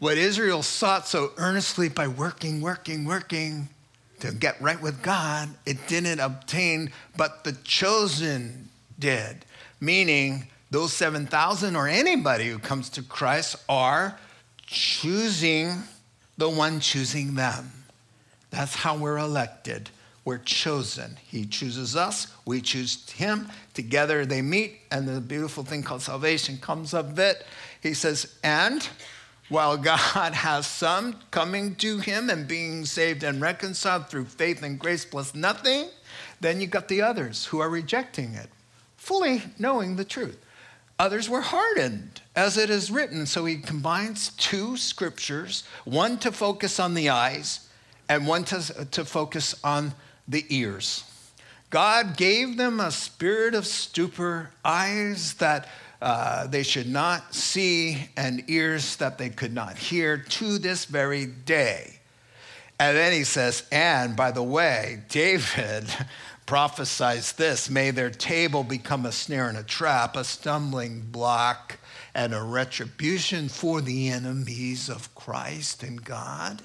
[0.01, 3.69] What Israel sought so earnestly by working, working, working
[4.19, 9.45] to get right with God, it didn't obtain, but the chosen did.
[9.79, 14.17] Meaning, those 7,000 or anybody who comes to Christ are
[14.65, 15.83] choosing
[16.35, 17.71] the one choosing them.
[18.49, 19.91] That's how we're elected.
[20.25, 21.19] We're chosen.
[21.27, 23.49] He chooses us, we choose him.
[23.75, 27.45] Together they meet, and the beautiful thing called salvation comes of it.
[27.83, 28.89] He says, And
[29.51, 34.79] while God has some coming to him and being saved and reconciled through faith and
[34.79, 35.89] grace plus nothing,
[36.39, 38.49] then you got the others who are rejecting it,
[38.95, 40.37] fully knowing the truth.
[40.97, 43.25] Others were hardened, as it is written.
[43.25, 47.67] So he combines two scriptures, one to focus on the eyes
[48.07, 49.93] and one to, to focus on
[50.29, 51.03] the ears.
[51.69, 55.67] God gave them a spirit of stupor, eyes that
[56.01, 61.27] uh, they should not see, and ears that they could not hear to this very
[61.27, 61.99] day.
[62.79, 65.85] And then he says, and by the way, David
[66.47, 71.77] prophesies this may their table become a snare and a trap, a stumbling block,
[72.15, 76.63] and a retribution for the enemies of Christ and God.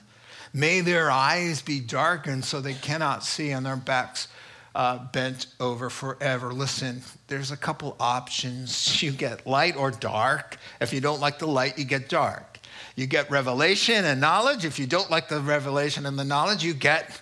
[0.54, 4.28] May their eyes be darkened so they cannot see, and their backs
[4.76, 6.52] uh, bent over forever.
[6.52, 9.02] Listen, there's a couple options.
[9.06, 10.58] You get light or dark.
[10.80, 12.58] If you don't like the light, you get dark.
[12.94, 14.64] You get revelation and knowledge.
[14.64, 17.20] If you don't like the revelation and the knowledge, you get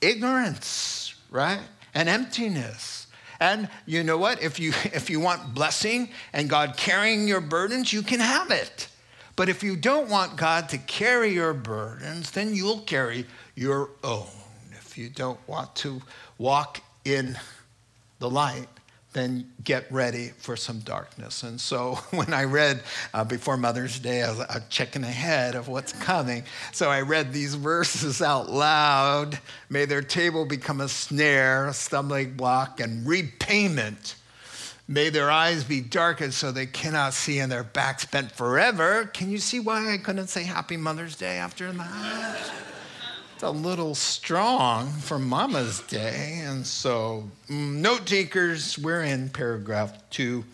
[0.00, 1.60] ignorance, right?
[1.94, 3.06] And emptiness.
[3.40, 4.42] And you know what?
[4.42, 8.88] If you if you want blessing and God carrying your burdens, you can have it.
[9.36, 14.26] But if you don't want God to carry your burdens, then you'll carry your own.
[14.72, 16.02] If you don't want to
[16.38, 17.38] walk in
[18.18, 18.68] the light,
[19.12, 21.42] then get ready for some darkness.
[21.42, 25.68] And so when I read uh, before Mother's Day, I was uh, checking ahead of
[25.68, 26.44] what's coming.
[26.72, 29.38] So I read these verses out loud.
[29.68, 34.14] May their table become a snare, a stumbling block, and repayment
[34.90, 39.04] May their eyes be darkened so they cannot see and their backs bent forever.
[39.12, 42.50] Can you see why I couldn't say Happy Mother's Day after that?
[43.38, 46.42] It's a little strong for Mama's Day.
[46.44, 50.44] And so, mm, note takers, we're in paragraph two.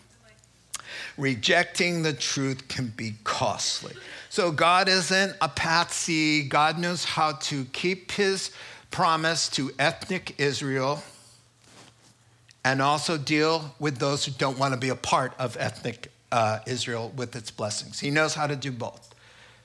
[1.17, 3.95] Rejecting the truth can be costly.
[4.29, 6.43] So, God isn't a patsy.
[6.43, 8.51] God knows how to keep his
[8.91, 11.01] promise to ethnic Israel
[12.63, 16.59] and also deal with those who don't want to be a part of ethnic uh,
[16.67, 17.99] Israel with its blessings.
[17.99, 19.15] He knows how to do both.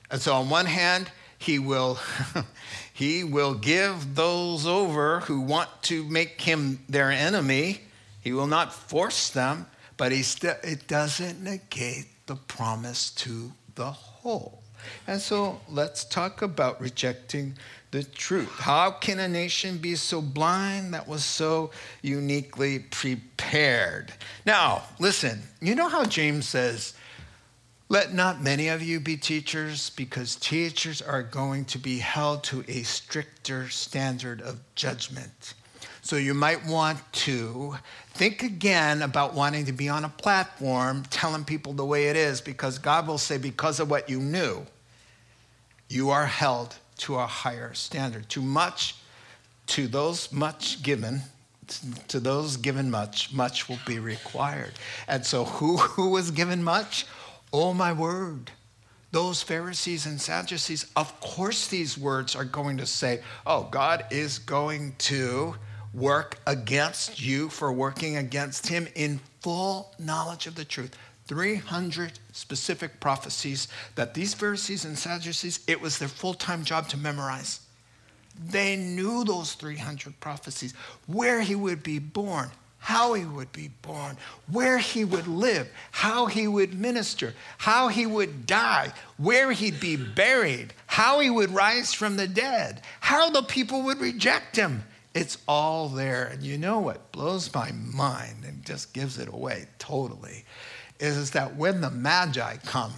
[0.09, 1.97] And so, on one hand, he will,
[2.93, 7.81] he will give those over who want to make him their enemy.
[8.21, 9.65] He will not force them,
[9.97, 14.61] but he st- it doesn't negate the promise to the whole.
[15.07, 17.55] And so let's talk about rejecting
[17.89, 18.51] the truth.
[18.59, 21.71] How can a nation be so blind that was so
[22.03, 24.13] uniquely prepared?
[24.45, 26.93] Now, listen, you know how James says,
[27.91, 32.63] let not many of you be teachers, because teachers are going to be held to
[32.69, 35.55] a stricter standard of judgment.
[36.01, 37.75] So you might want to
[38.13, 42.39] think again about wanting to be on a platform telling people the way it is,
[42.39, 44.65] because God will say, because of what you knew,
[45.89, 48.29] you are held to a higher standard.
[48.29, 48.95] Too much,
[49.67, 51.23] to those much given,
[52.07, 54.71] to those given much, much will be required.
[55.09, 57.05] And so, who, who was given much?
[57.53, 58.51] Oh, my word.
[59.11, 64.39] Those Pharisees and Sadducees, of course, these words are going to say, oh, God is
[64.39, 65.55] going to
[65.93, 70.97] work against you for working against him in full knowledge of the truth.
[71.27, 76.97] 300 specific prophecies that these Pharisees and Sadducees, it was their full time job to
[76.97, 77.61] memorize.
[78.47, 80.73] They knew those 300 prophecies,
[81.05, 82.49] where he would be born,
[82.81, 84.17] how he would be born,
[84.51, 89.95] where he would live, how he would minister, how he would die, where he'd be
[89.95, 94.83] buried, how he would rise from the dead, how the people would reject him.
[95.13, 96.25] It's all there.
[96.25, 100.43] And you know what blows my mind and just gives it away totally
[100.99, 102.93] is that when the Magi come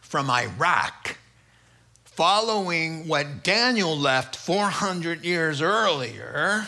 [0.00, 1.18] from Iraq,
[2.04, 6.66] following what Daniel left 400 years earlier,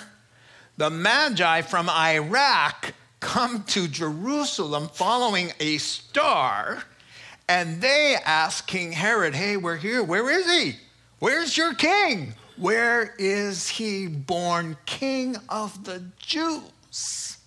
[0.77, 6.85] the Magi from Iraq come to Jerusalem following a star,
[7.49, 10.03] and they ask King Herod, Hey, we're here.
[10.03, 10.77] Where is he?
[11.19, 12.35] Where's your king?
[12.57, 17.39] Where is he born king of the Jews?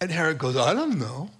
[0.00, 1.30] And Herod goes, I don't know.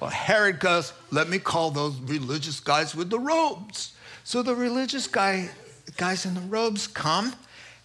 [0.00, 3.94] Well, Herod goes, let me call those religious guys with the robes.
[4.24, 5.48] So the religious guy,
[5.96, 7.32] guys in the robes come,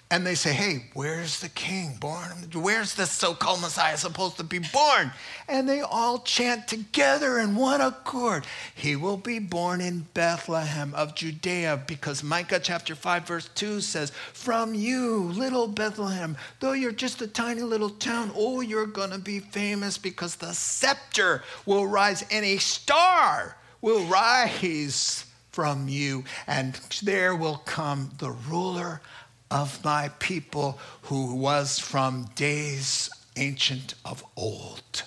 [0.10, 2.32] and they say, Hey, where's the king born?
[2.54, 5.12] Where's this so called Messiah supposed to be born?
[5.50, 11.14] And they all chant together in one accord He will be born in Bethlehem of
[11.14, 17.22] Judea, because Micah chapter 5, verse 2 says, From you, little Bethlehem, though you're just
[17.22, 22.24] a tiny little town, oh, you're going to be famous because the scepter will rise
[22.32, 29.02] and a star will rise from you, and there will come the ruler
[29.50, 35.04] of my people who was from days ancient of old.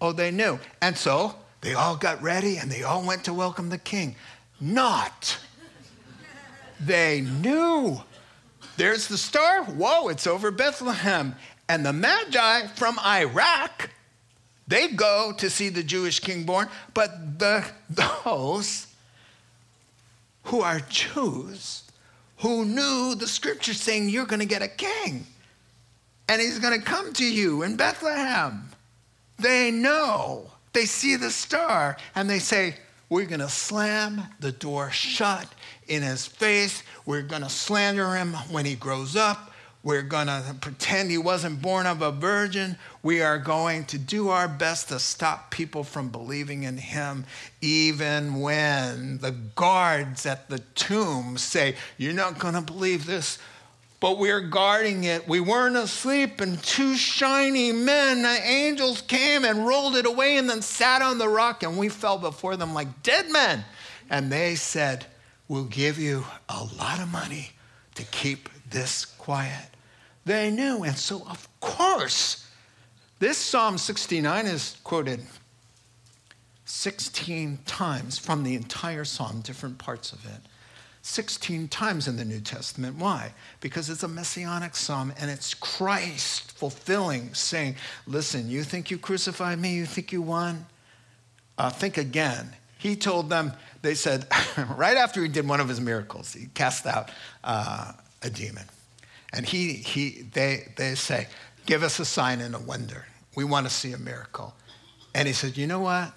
[0.00, 0.58] Oh, they knew.
[0.80, 4.16] And so they all got ready and they all went to welcome the king.
[4.60, 5.38] Not.
[6.80, 8.02] They knew.
[8.76, 9.64] There's the star.
[9.64, 11.34] Whoa, it's over Bethlehem.
[11.68, 13.90] And the Magi from Iraq,
[14.68, 18.86] they go to see the Jewish king born, but the, those
[20.44, 21.82] who are Jews
[22.38, 25.26] who knew the scripture saying you're going to get a king
[26.28, 28.68] and he's going to come to you in Bethlehem.
[29.38, 30.50] They know.
[30.72, 32.76] They see the star and they say,
[33.08, 35.46] We're going to slam the door shut
[35.88, 36.82] in his face.
[37.06, 39.52] We're going to slander him when he grows up.
[39.84, 42.76] We're going to pretend he wasn't born of a virgin.
[43.02, 47.24] We are going to do our best to stop people from believing in him,
[47.60, 53.38] even when the guards at the tomb say, You're not going to believe this,
[54.00, 55.28] but we're guarding it.
[55.28, 60.62] We weren't asleep, and two shiny men, angels came and rolled it away and then
[60.62, 63.64] sat on the rock, and we fell before them like dead men.
[64.10, 65.06] And they said,
[65.46, 67.52] We'll give you a lot of money
[67.94, 69.68] to keep this quiet.
[70.24, 70.84] They knew.
[70.84, 72.46] And so, of course,
[73.18, 75.20] this Psalm 69 is quoted
[76.64, 80.40] 16 times from the entire psalm, different parts of it.
[81.02, 82.96] 16 times in the New Testament.
[82.96, 83.32] Why?
[83.60, 89.58] Because it's a messianic psalm and it's Christ fulfilling, saying, Listen, you think you crucified
[89.58, 89.74] me?
[89.74, 90.66] You think you won?
[91.56, 92.54] Uh, think again.
[92.76, 94.26] He told them, they said,
[94.76, 97.10] right after he did one of his miracles, he cast out
[97.42, 97.92] uh,
[98.22, 98.64] a demon.
[99.32, 101.28] And he, he, they, they say,
[101.66, 103.06] Give us a sign and a wonder.
[103.36, 104.54] We want to see a miracle.
[105.14, 106.12] And he said, You know what?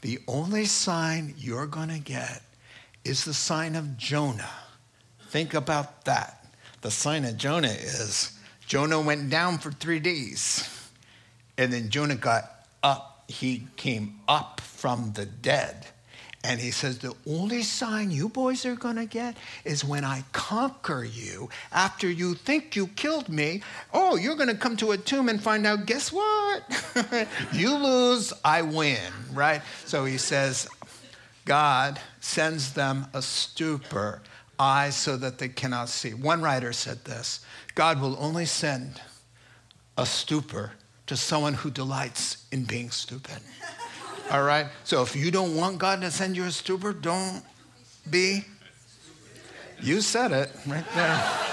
[0.00, 2.42] The only sign you're going to get
[3.04, 4.50] is the sign of Jonah.
[5.28, 6.46] Think about that.
[6.80, 10.68] The sign of Jonah is Jonah went down for three days,
[11.56, 13.24] and then Jonah got up.
[13.28, 15.86] He came up from the dead.
[16.44, 20.24] And he says, The only sign you boys are going to get is when I
[20.32, 23.62] conquer you after you think you killed me.
[23.92, 26.62] Oh, you're going to come to a tomb and find out, guess what?
[27.52, 29.62] you lose, I win, right?
[29.84, 30.68] So he says,
[31.44, 34.22] God sends them a stupor,
[34.60, 36.14] eyes so that they cannot see.
[36.14, 39.00] One writer said this God will only send
[39.96, 40.72] a stupor
[41.06, 43.38] to someone who delights in being stupid.
[44.30, 44.66] All right?
[44.84, 47.42] So if you don't want God to send you a stupor, don't
[48.08, 48.44] be.
[49.80, 51.48] You said it right there.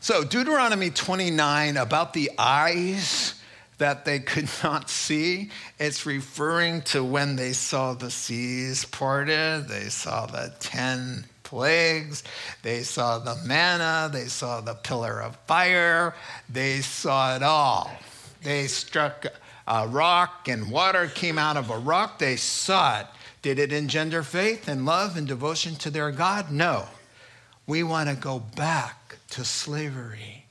[0.00, 3.34] So, Deuteronomy 29 about the eyes
[3.78, 9.88] that they could not see, it's referring to when they saw the seas parted, they
[9.88, 12.22] saw the 10 plagues,
[12.62, 16.14] they saw the manna, they saw the pillar of fire,
[16.48, 17.90] they saw it all.
[18.42, 19.26] They struck
[19.66, 22.18] a rock and water came out of a rock.
[22.18, 23.06] They saw it.
[23.42, 26.50] Did it engender faith and love and devotion to their God?
[26.50, 26.86] No.
[27.66, 30.46] We want to go back to slavery.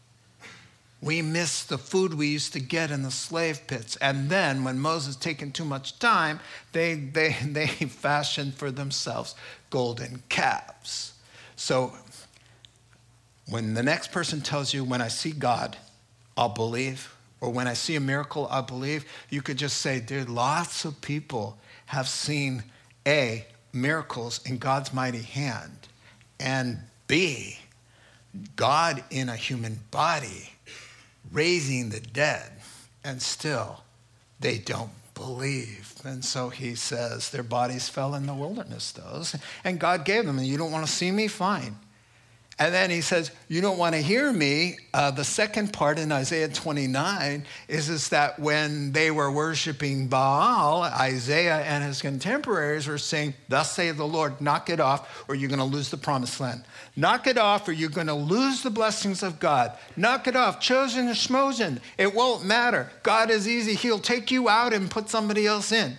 [1.02, 3.96] We miss the food we used to get in the slave pits.
[3.98, 6.40] And then, when Moses taken too much time,
[6.72, 9.36] they, they, they fashioned for themselves
[9.70, 11.14] golden calves.
[11.56, 11.94] So,
[13.48, 15.78] when the next person tells you, When I see God,
[16.36, 20.30] I'll believe, or when I see a miracle, I believe, you could just say, dude,
[20.30, 21.58] lots of people
[21.88, 22.64] have seen
[23.08, 25.88] A, miracles in God's mighty hand,
[26.40, 27.60] and B,
[28.56, 30.54] God in a human body
[31.32, 32.52] raising the dead,
[33.04, 33.84] and still
[34.40, 35.94] they don't believe.
[36.04, 40.38] And so he says, their bodies fell in the wilderness, those, and God gave them,
[40.38, 41.28] and you don't want to see me?
[41.28, 41.76] Fine.
[42.58, 44.78] And then he says, You don't want to hear me.
[44.94, 50.84] Uh, the second part in Isaiah 29 is, is that when they were worshiping Baal,
[50.84, 55.50] Isaiah and his contemporaries were saying, Thus saith the Lord, knock it off, or you're
[55.50, 56.64] going to lose the promised land.
[56.96, 59.78] Knock it off, or you're going to lose the blessings of God.
[59.98, 61.82] Knock it off, chosen or schmozen.
[61.98, 62.90] It won't matter.
[63.04, 63.76] God is easy.
[63.76, 65.98] He'll take you out and put somebody else in.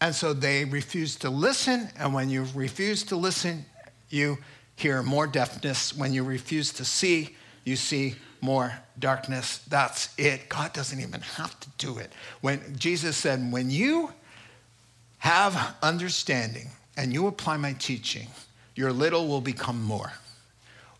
[0.00, 1.90] And so they refused to listen.
[1.98, 3.66] And when you refuse to listen,
[4.08, 4.38] you
[4.80, 5.94] hear, more deafness.
[5.94, 9.58] When you refuse to see, you see more darkness.
[9.68, 10.48] That's it.
[10.48, 12.12] God doesn't even have to do it.
[12.40, 14.12] When Jesus said, When you
[15.18, 18.28] have understanding and you apply my teaching,
[18.74, 20.12] your little will become more.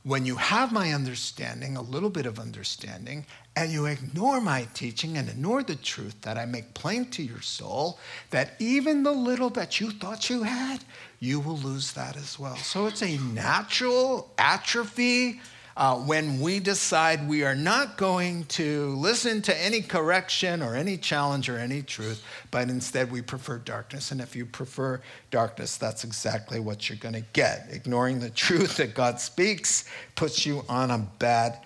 [0.03, 3.27] When you have my understanding, a little bit of understanding,
[3.57, 7.41] and you ignore my teaching and ignore the truth that I make plain to your
[7.41, 7.99] soul,
[8.31, 10.85] that even the little that you thought you had,
[11.19, 12.57] you will lose that as well.
[12.57, 15.41] So it's a natural atrophy
[15.77, 20.97] uh, when we decide we are not going to listen to any correction or any
[20.97, 24.11] challenge or any truth, but instead we prefer darkness.
[24.13, 27.69] And if you prefer darkness, that's exactly what you're going to get.
[27.71, 31.59] Ignoring the truth that God speaks puts you on a bad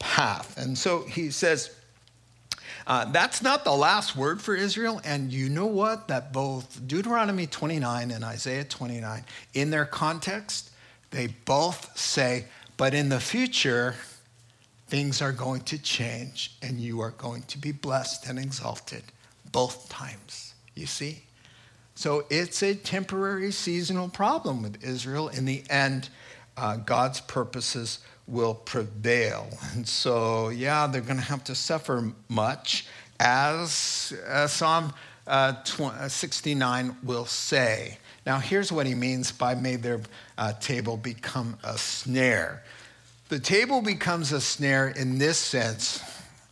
[0.00, 0.58] path.
[0.58, 1.76] And so he says,
[2.86, 5.00] uh, that's not the last word for Israel.
[5.04, 6.08] And you know what?
[6.08, 9.24] That both Deuteronomy 29 and Isaiah 29,
[9.54, 10.70] in their context,
[11.12, 12.46] they both say,
[12.76, 13.94] but in the future,
[14.88, 19.04] things are going to change and you are going to be blessed and exalted
[19.52, 20.54] both times.
[20.74, 21.22] You see?
[21.94, 25.28] So it's a temporary seasonal problem with Israel.
[25.28, 26.08] In the end,
[26.56, 28.00] uh, God's purposes
[28.30, 29.48] will prevail.
[29.74, 32.86] And so, yeah, they're going to have to suffer much,
[33.18, 34.92] as uh, Psalm
[35.26, 37.98] uh, uh 69 will say.
[38.26, 40.00] Now, here's what he means by made their
[40.38, 42.62] uh, table become a snare.
[43.28, 46.02] The table becomes a snare in this sense.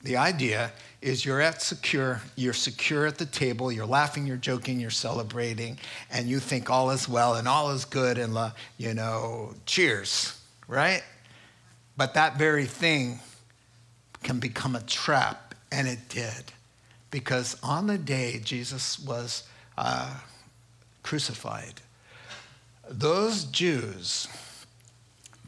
[0.03, 4.81] The idea is you're at secure, you're secure at the table, you're laughing, you're joking,
[4.81, 5.79] you're celebrating,
[6.11, 8.37] and you think all is well and all is good and,
[8.79, 11.03] you know, cheers, right?
[11.99, 13.19] But that very thing
[14.23, 16.53] can become a trap, and it did.
[17.11, 19.43] Because on the day Jesus was
[19.77, 20.15] uh,
[21.03, 21.75] crucified,
[22.89, 24.29] those Jews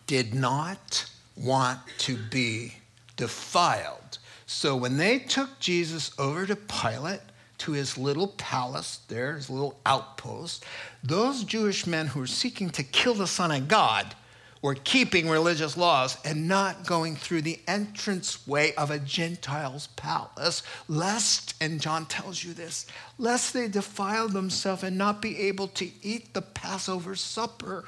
[0.09, 2.74] did not want to be
[3.16, 4.18] defiled.
[4.46, 7.20] So when they took Jesus over to Pilate,
[7.59, 10.64] to his little palace there, his little outpost,
[11.05, 14.16] those Jewish men who were seeking to kill the Son of God
[14.63, 20.63] were keeping religious laws and not going through the entrance way of a Gentile's palace,
[20.89, 22.87] lest, and John tells you this,
[23.19, 27.87] lest they defile themselves and not be able to eat the Passover supper.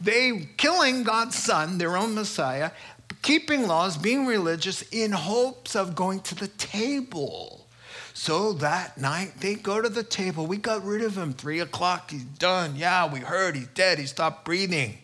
[0.00, 2.72] They killing God's son, their own Messiah,
[3.22, 7.68] keeping laws, being religious in hopes of going to the table.
[8.12, 10.46] So that night they go to the table.
[10.46, 11.32] We got rid of him.
[11.32, 12.74] Three o'clock, he's done.
[12.76, 13.98] Yeah, we heard he's dead.
[13.98, 14.98] He stopped breathing.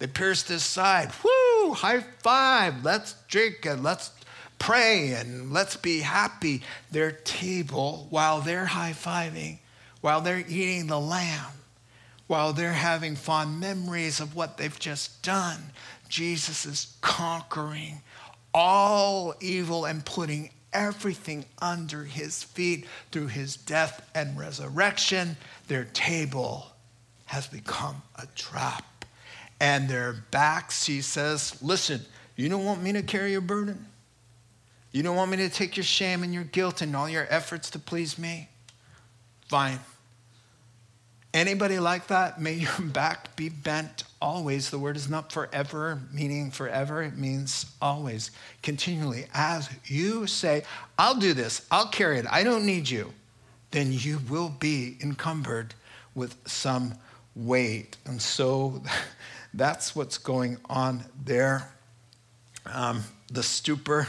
[0.00, 1.12] They pierced his side.
[1.22, 1.74] Woo!
[1.74, 2.82] High five.
[2.84, 4.10] Let's drink and let's
[4.58, 6.62] pray and let's be happy.
[6.90, 9.58] Their table, while they're high fiving,
[10.00, 11.52] while they're eating the lamb,
[12.26, 15.60] while they're having fond memories of what they've just done,
[16.08, 18.00] Jesus is conquering
[18.54, 25.36] all evil and putting everything under his feet through his death and resurrection.
[25.68, 26.68] Their table
[27.26, 28.99] has become a trap
[29.60, 32.00] and their backs, he says, Listen,
[32.36, 33.86] you don't want me to carry your burden?
[34.92, 37.70] You don't want me to take your shame and your guilt and all your efforts
[37.70, 38.48] to please me?
[39.48, 39.78] Fine.
[41.32, 42.40] Anybody like that?
[42.40, 44.70] May your back be bent always.
[44.70, 47.02] The word is not forever, meaning forever.
[47.02, 48.30] It means always,
[48.62, 49.26] continually.
[49.32, 50.64] As you say,
[50.98, 53.12] I'll do this, I'll carry it, I don't need you,
[53.70, 55.74] then you will be encumbered
[56.14, 56.94] with some
[57.36, 57.96] weight.
[58.06, 58.82] And so
[59.54, 61.72] that's what's going on there.
[62.66, 64.08] Um, the stupor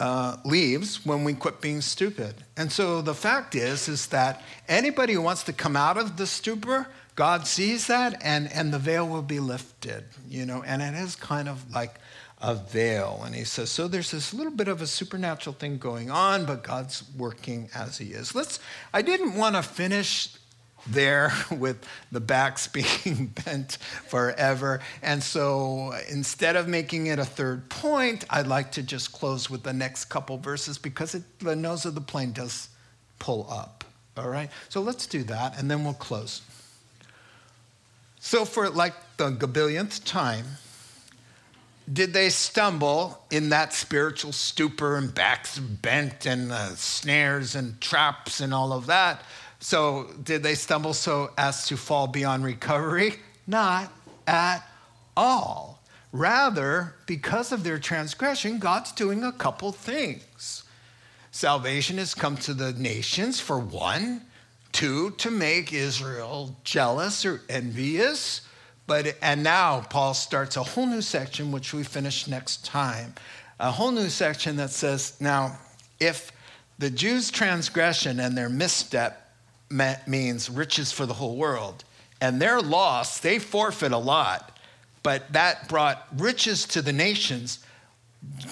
[0.00, 2.34] uh, leaves when we quit being stupid.
[2.56, 6.26] And so the fact is, is that anybody who wants to come out of the
[6.26, 10.94] stupor, God sees that and, and the veil will be lifted, you know, and it
[10.94, 12.00] is kind of like
[12.40, 13.22] a veil.
[13.24, 16.64] And he says, so there's this little bit of a supernatural thing going on, but
[16.64, 18.34] God's working as he is.
[18.34, 18.58] Let's,
[18.92, 20.34] I didn't want to finish
[20.86, 23.78] there with the backs being bent
[24.08, 24.80] forever.
[25.02, 29.62] And so instead of making it a third point, I'd like to just close with
[29.62, 32.68] the next couple verses because it, the nose of the plane does
[33.18, 33.84] pull up.
[34.16, 34.50] All right?
[34.68, 36.42] So let's do that and then we'll close.
[38.20, 40.46] So, for like the gabillionth time,
[41.92, 48.40] did they stumble in that spiritual stupor and backs bent and uh, snares and traps
[48.40, 49.22] and all of that?
[49.64, 53.14] So, did they stumble so as to fall beyond recovery?
[53.46, 53.90] Not
[54.26, 54.62] at
[55.16, 55.80] all.
[56.12, 60.64] Rather, because of their transgression, God's doing a couple things.
[61.30, 64.26] Salvation has come to the nations, for one,
[64.72, 68.42] two, to make Israel jealous or envious,
[68.86, 73.14] But and now Paul starts a whole new section, which we finish next time.
[73.58, 75.58] A whole new section that says, now,
[76.00, 76.32] if
[76.78, 79.23] the Jews' transgression and their misstep
[79.70, 81.84] means riches for the whole world,
[82.20, 84.58] and their loss, they forfeit a lot,
[85.02, 87.64] but that brought riches to the nations.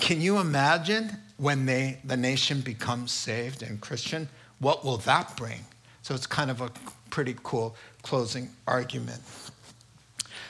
[0.01, 4.29] Can you imagine when they, the nation becomes saved and Christian?
[4.59, 5.65] What will that bring?
[6.03, 6.71] So it's kind of a
[7.11, 9.21] pretty cool closing argument.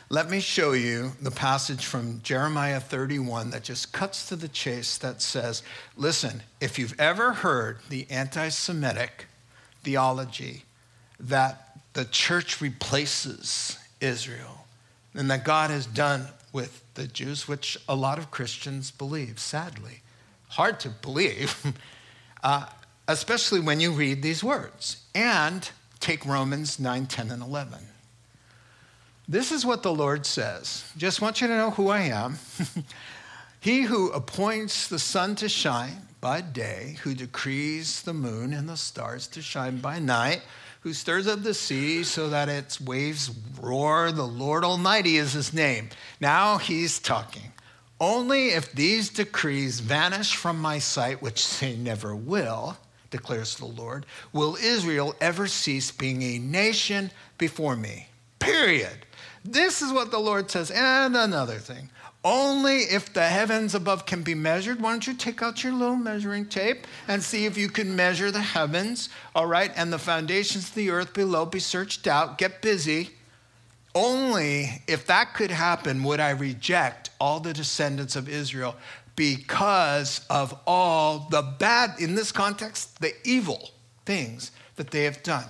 [0.09, 4.99] Let me show you the passage from Jeremiah 31 that just cuts to the chase
[4.99, 5.63] that says,
[5.97, 9.27] listen, if you've ever heard the anti Semitic
[9.83, 10.65] theology
[11.21, 14.67] that the church replaces Israel
[15.15, 20.01] and that God has done with the Jews, which a lot of Christians believe, sadly.
[20.49, 21.73] Hard to believe,
[22.43, 22.67] uh,
[23.09, 25.03] especially when you read these words.
[25.15, 25.69] And
[26.01, 27.79] take Romans 9, 10, and 11.
[29.29, 30.85] This is what the Lord says.
[30.97, 32.39] Just want you to know who I am.
[33.61, 38.77] he who appoints the sun to shine by day, who decrees the moon and the
[38.77, 40.41] stars to shine by night,
[40.81, 45.53] who stirs up the sea so that its waves roar, the Lord Almighty is his
[45.53, 45.91] name.
[46.21, 47.53] Now he's talking.
[48.01, 52.79] Only if these decrees vanish from my sight, which they never will,
[53.11, 58.09] declares the Lord, will Israel ever cease being a nation before me.
[58.39, 59.07] Period.
[59.45, 60.71] This is what the Lord says.
[60.71, 61.91] And another thing
[62.25, 65.97] only if the heavens above can be measured, why don't you take out your little
[65.97, 69.73] measuring tape and see if you can measure the heavens, all right?
[69.75, 72.39] And the foundations of the earth below be searched out.
[72.39, 73.11] Get busy.
[73.95, 78.77] Only if that could happen would I reject all the descendants of Israel
[79.17, 83.71] because of all the bad, in this context, the evil
[84.07, 85.45] things that they have done.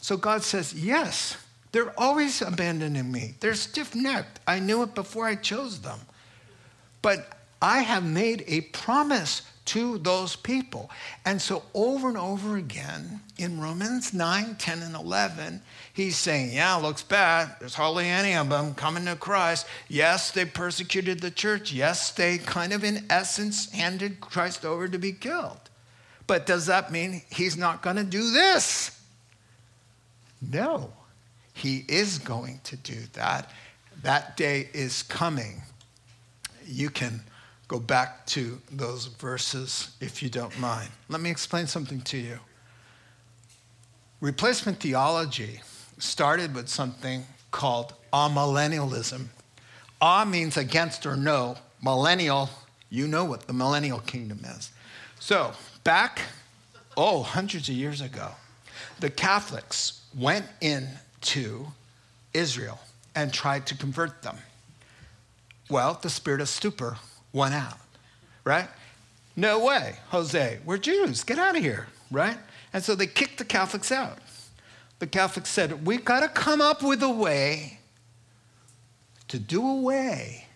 [0.00, 1.36] So God says, Yes,
[1.72, 3.34] they're always abandoning me.
[3.40, 4.40] They're stiff necked.
[4.46, 5.98] I knew it before I chose them.
[7.02, 10.90] But I have made a promise to those people.
[11.24, 16.76] And so, over and over again in Romans 9, 10, and 11, he's saying, Yeah,
[16.76, 17.54] looks bad.
[17.60, 19.66] There's hardly any of them coming to Christ.
[19.88, 21.72] Yes, they persecuted the church.
[21.72, 25.60] Yes, they kind of, in essence, handed Christ over to be killed.
[26.26, 28.98] But does that mean he's not going to do this?
[30.40, 30.92] No.
[31.52, 33.50] He is going to do that.
[34.02, 35.62] That day is coming.
[36.70, 37.22] You can
[37.68, 40.88] go back to those verses if you don't mind.
[41.08, 42.38] Let me explain something to you.
[44.20, 45.60] Replacement theology
[45.98, 49.26] started with something called amillennialism.
[50.00, 51.56] A means against or no.
[51.82, 52.50] Millennial,
[52.90, 54.70] you know what the millennial kingdom is.
[55.18, 55.52] So,
[55.84, 56.22] back,
[56.96, 58.30] oh, hundreds of years ago,
[59.00, 61.66] the Catholics went into
[62.34, 62.80] Israel
[63.14, 64.36] and tried to convert them.
[65.70, 66.98] Well, the spirit of stupor
[67.32, 67.78] went out,
[68.44, 68.68] right?
[69.36, 72.36] No way, Jose, we're Jews, get out of here, right?
[72.72, 74.18] And so they kicked the Catholics out.
[74.98, 77.78] The Catholics said, We've got to come up with a way
[79.28, 80.46] to do away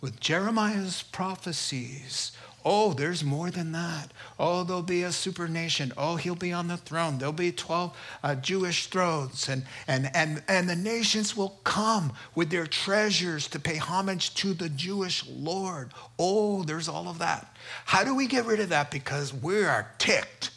[0.00, 2.32] with Jeremiah's prophecies
[2.68, 4.10] Oh, there's more than that.
[4.40, 5.92] Oh, there'll be a super nation.
[5.96, 7.16] Oh, he'll be on the throne.
[7.16, 9.48] There'll be 12 uh, Jewish thrones.
[9.48, 14.52] And, and, and, and the nations will come with their treasures to pay homage to
[14.52, 15.92] the Jewish Lord.
[16.18, 17.56] Oh, there's all of that.
[17.84, 18.90] How do we get rid of that?
[18.90, 20.50] Because we are ticked.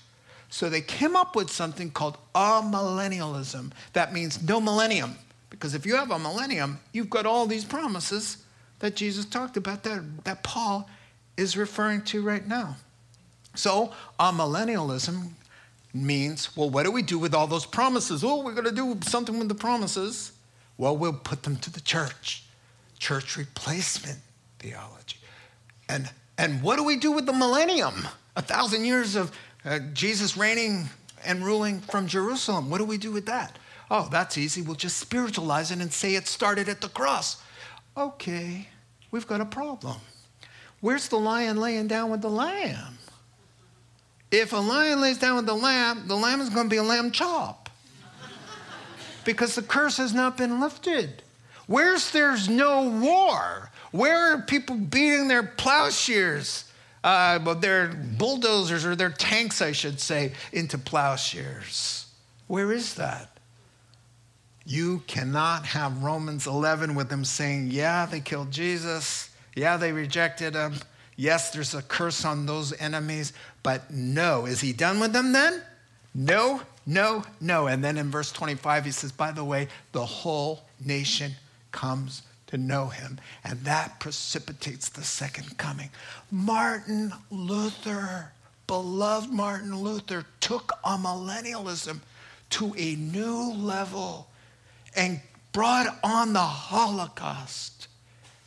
[0.50, 3.72] So they came up with something called amillennialism.
[3.94, 5.16] That means no millennium.
[5.52, 8.38] Because if you have a millennium, you've got all these promises
[8.80, 10.90] that Jesus talked about, that, that Paul
[11.40, 12.76] is referring to right now.
[13.56, 15.32] So, amillennialism
[15.94, 18.24] means, well, what do we do with all those promises?
[18.24, 20.34] Oh, we're going to do something with the promises.
[20.78, 22.44] Well, we'll put them to the church.
[23.00, 24.20] Church replacement
[24.60, 25.18] theology.
[25.88, 28.08] And, and what do we do with the millennium?
[28.36, 29.32] A thousand years of
[29.66, 30.90] uh, Jesus reigning
[31.26, 32.70] and ruling from Jerusalem.
[32.70, 33.58] What do we do with that?
[33.90, 34.62] Oh, that's easy.
[34.62, 37.42] We'll just spiritualize it and say it started at the cross.
[37.98, 38.68] Okay,
[39.12, 39.98] we've got a problem.
[40.82, 42.98] Where's the lion laying down with the lamb?
[44.32, 46.84] If a lion lays down with the lamb, the lamb is going to be a
[46.84, 47.70] lamb chop
[49.26, 51.24] because the curse has not been lifted.
[51.68, 53.72] Where's there's no war?
[53.92, 56.66] Where are people beating their plowshares,
[57.04, 62.08] uh, their bulldozers or their tanks, I should say, into plowshares?
[62.48, 63.30] Where is that?
[64.66, 69.29] You cannot have Romans 11 with them saying, yeah, they killed Jesus.
[69.56, 70.76] Yeah, they rejected him.
[71.16, 74.46] Yes, there's a curse on those enemies, but no.
[74.46, 75.62] Is he done with them then?
[76.16, 77.68] No, no, no.
[77.68, 81.34] And then in verse 25, he says, by the way, the whole nation
[81.72, 85.90] comes to know him, and that precipitates the second coming.
[86.32, 88.32] Martin Luther,
[88.66, 92.00] beloved Martin Luther, took amillennialism
[92.52, 94.30] to a new level
[94.96, 95.22] and
[95.52, 97.89] brought on the Holocaust.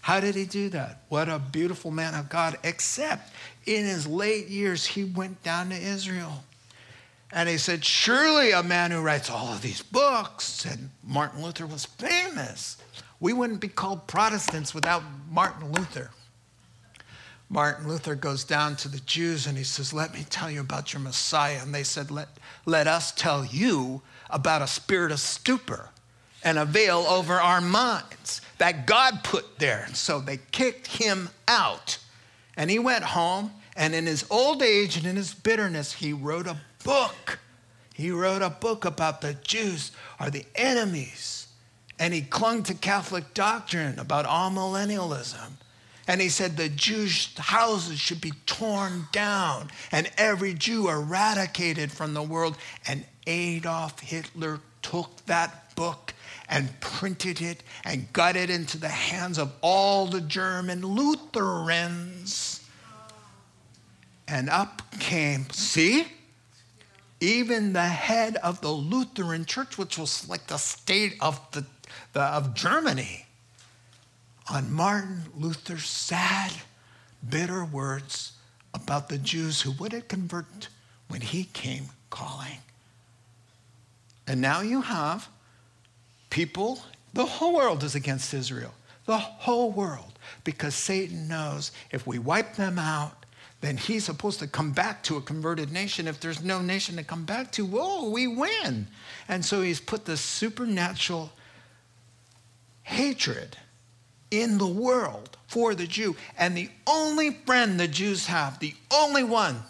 [0.02, 0.98] How did he do that?
[1.08, 3.32] What a beautiful man of God, except
[3.66, 6.42] in his late years, he went down to Israel.
[7.30, 11.66] And he said, Surely a man who writes all of these books, and Martin Luther
[11.66, 12.78] was famous.
[13.20, 16.10] We wouldn't be called Protestants without Martin Luther.
[17.48, 20.92] Martin Luther goes down to the Jews and he says, Let me tell you about
[20.92, 21.60] your Messiah.
[21.62, 22.28] And they said, Let,
[22.66, 25.90] let us tell you about a spirit of stupor
[26.44, 29.88] and a veil over our minds that God put there.
[29.92, 31.98] So they kicked him out.
[32.56, 36.46] And he went home, and in his old age and in his bitterness, he wrote
[36.46, 37.38] a book.
[37.94, 41.42] He wrote a book about the Jews are the enemies
[42.02, 45.52] and he clung to Catholic doctrine about amillennialism.
[46.08, 52.12] And he said the Jewish houses should be torn down and every Jew eradicated from
[52.12, 52.56] the world.
[52.88, 56.12] And Adolf Hitler took that book
[56.52, 62.64] and printed it and got it into the hands of all the German Lutherans.
[64.28, 66.06] And up came, see?
[67.20, 71.64] Even the head of the Lutheran church, which was like the state of the
[72.12, 73.26] the, of Germany
[74.50, 76.52] on Martin Luther's sad,
[77.26, 78.32] bitter words
[78.74, 80.68] about the Jews who wouldn't convert
[81.08, 82.58] when he came calling.
[84.26, 85.28] And now you have
[86.32, 86.80] people,
[87.12, 88.74] the whole world is against Israel.
[89.04, 90.18] The whole world.
[90.44, 93.26] Because Satan knows if we wipe them out,
[93.60, 96.08] then he's supposed to come back to a converted nation.
[96.08, 98.88] If there's no nation to come back to, whoa, we win.
[99.28, 101.30] And so he's put the supernatural
[102.82, 103.56] hatred
[104.30, 106.16] in the world for the Jew.
[106.38, 109.62] And the only friend the Jews have, the only one,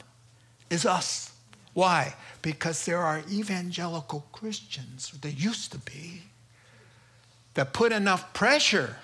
[0.71, 1.33] is us.
[1.75, 2.15] Why?
[2.41, 6.23] Because there are evangelical Christians, there used to be,
[7.55, 8.97] that put enough pressure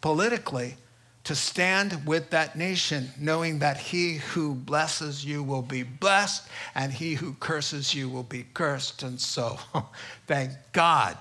[0.00, 0.76] politically
[1.24, 6.92] to stand with that nation, knowing that he who blesses you will be blessed and
[6.92, 9.02] he who curses you will be cursed.
[9.02, 9.58] And so,
[10.26, 11.16] thank God,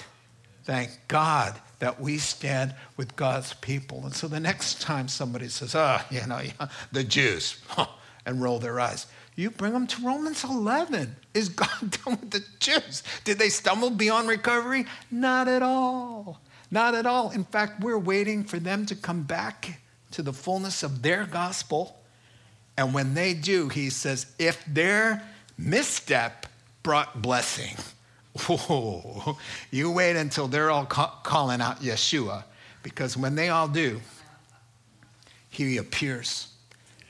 [0.64, 4.02] thank God that we stand with God's people.
[4.04, 6.42] And so the next time somebody says, oh, you know,
[6.92, 7.58] the Jews,
[8.26, 11.16] and roll their eyes, you bring them to Romans 11.
[11.34, 13.04] Is God done with the Jews?
[13.24, 14.86] Did they stumble beyond recovery?
[15.12, 16.42] Not at all.
[16.72, 17.32] Not at all.
[17.32, 22.00] In fact, we're waiting for them to come back to the fullness of their gospel.
[22.78, 25.24] And when they do, he says, if their
[25.58, 26.46] misstep
[26.84, 27.76] brought blessing,
[28.48, 29.38] Whoa,
[29.72, 32.44] you wait until they're all ca- calling out Yeshua,
[32.84, 34.02] because when they all do,
[35.50, 36.48] he appears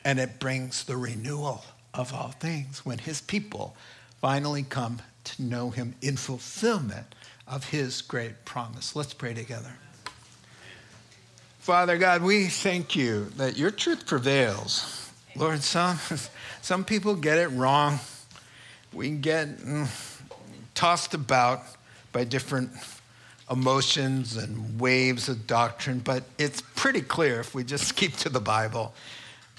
[0.06, 3.76] and it brings the renewal of all things when his people
[4.22, 7.14] finally come to know him in fulfillment
[7.50, 8.96] of his great promise.
[8.96, 9.74] Let's pray together.
[11.60, 15.12] Father God, we thank you that your truth prevails.
[15.36, 16.00] Lord, some,
[16.62, 18.00] some people get it wrong.
[18.94, 19.58] We get.
[19.58, 19.88] Mm,
[20.80, 21.62] tossed about
[22.14, 22.72] by different
[23.52, 28.40] emotions and waves of doctrine, but it's pretty clear if we just keep to the
[28.40, 28.94] Bible.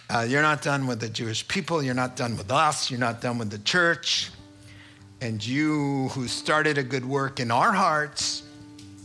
[0.09, 3.20] Uh, you're not done with the Jewish people, you're not done with us, you're not
[3.20, 4.30] done with the church.
[5.20, 8.42] And you who started a good work in our hearts,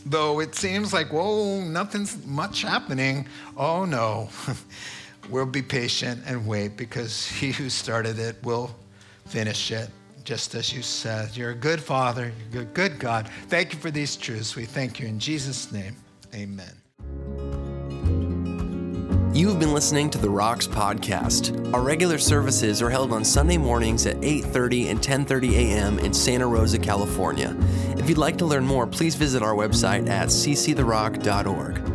[0.06, 3.28] though it seems like, whoa, nothing's much happening.
[3.58, 4.30] Oh no,
[5.30, 8.74] we'll be patient and wait because he who started it will
[9.26, 9.90] finish it
[10.24, 11.36] just as you said.
[11.38, 13.30] You're a good father, you're a good God.
[13.48, 14.56] Thank you for these truths.
[14.56, 15.96] We thank you in Jesus' name.
[16.34, 16.85] Amen.
[19.36, 21.74] You have been listening to the Rocks podcast.
[21.74, 26.00] Our regular services are held on Sunday mornings at 8:30 and 10:30 a.m.
[26.00, 27.54] in Santa Rosa, California.
[27.98, 31.95] If you'd like to learn more, please visit our website at cctherock.org.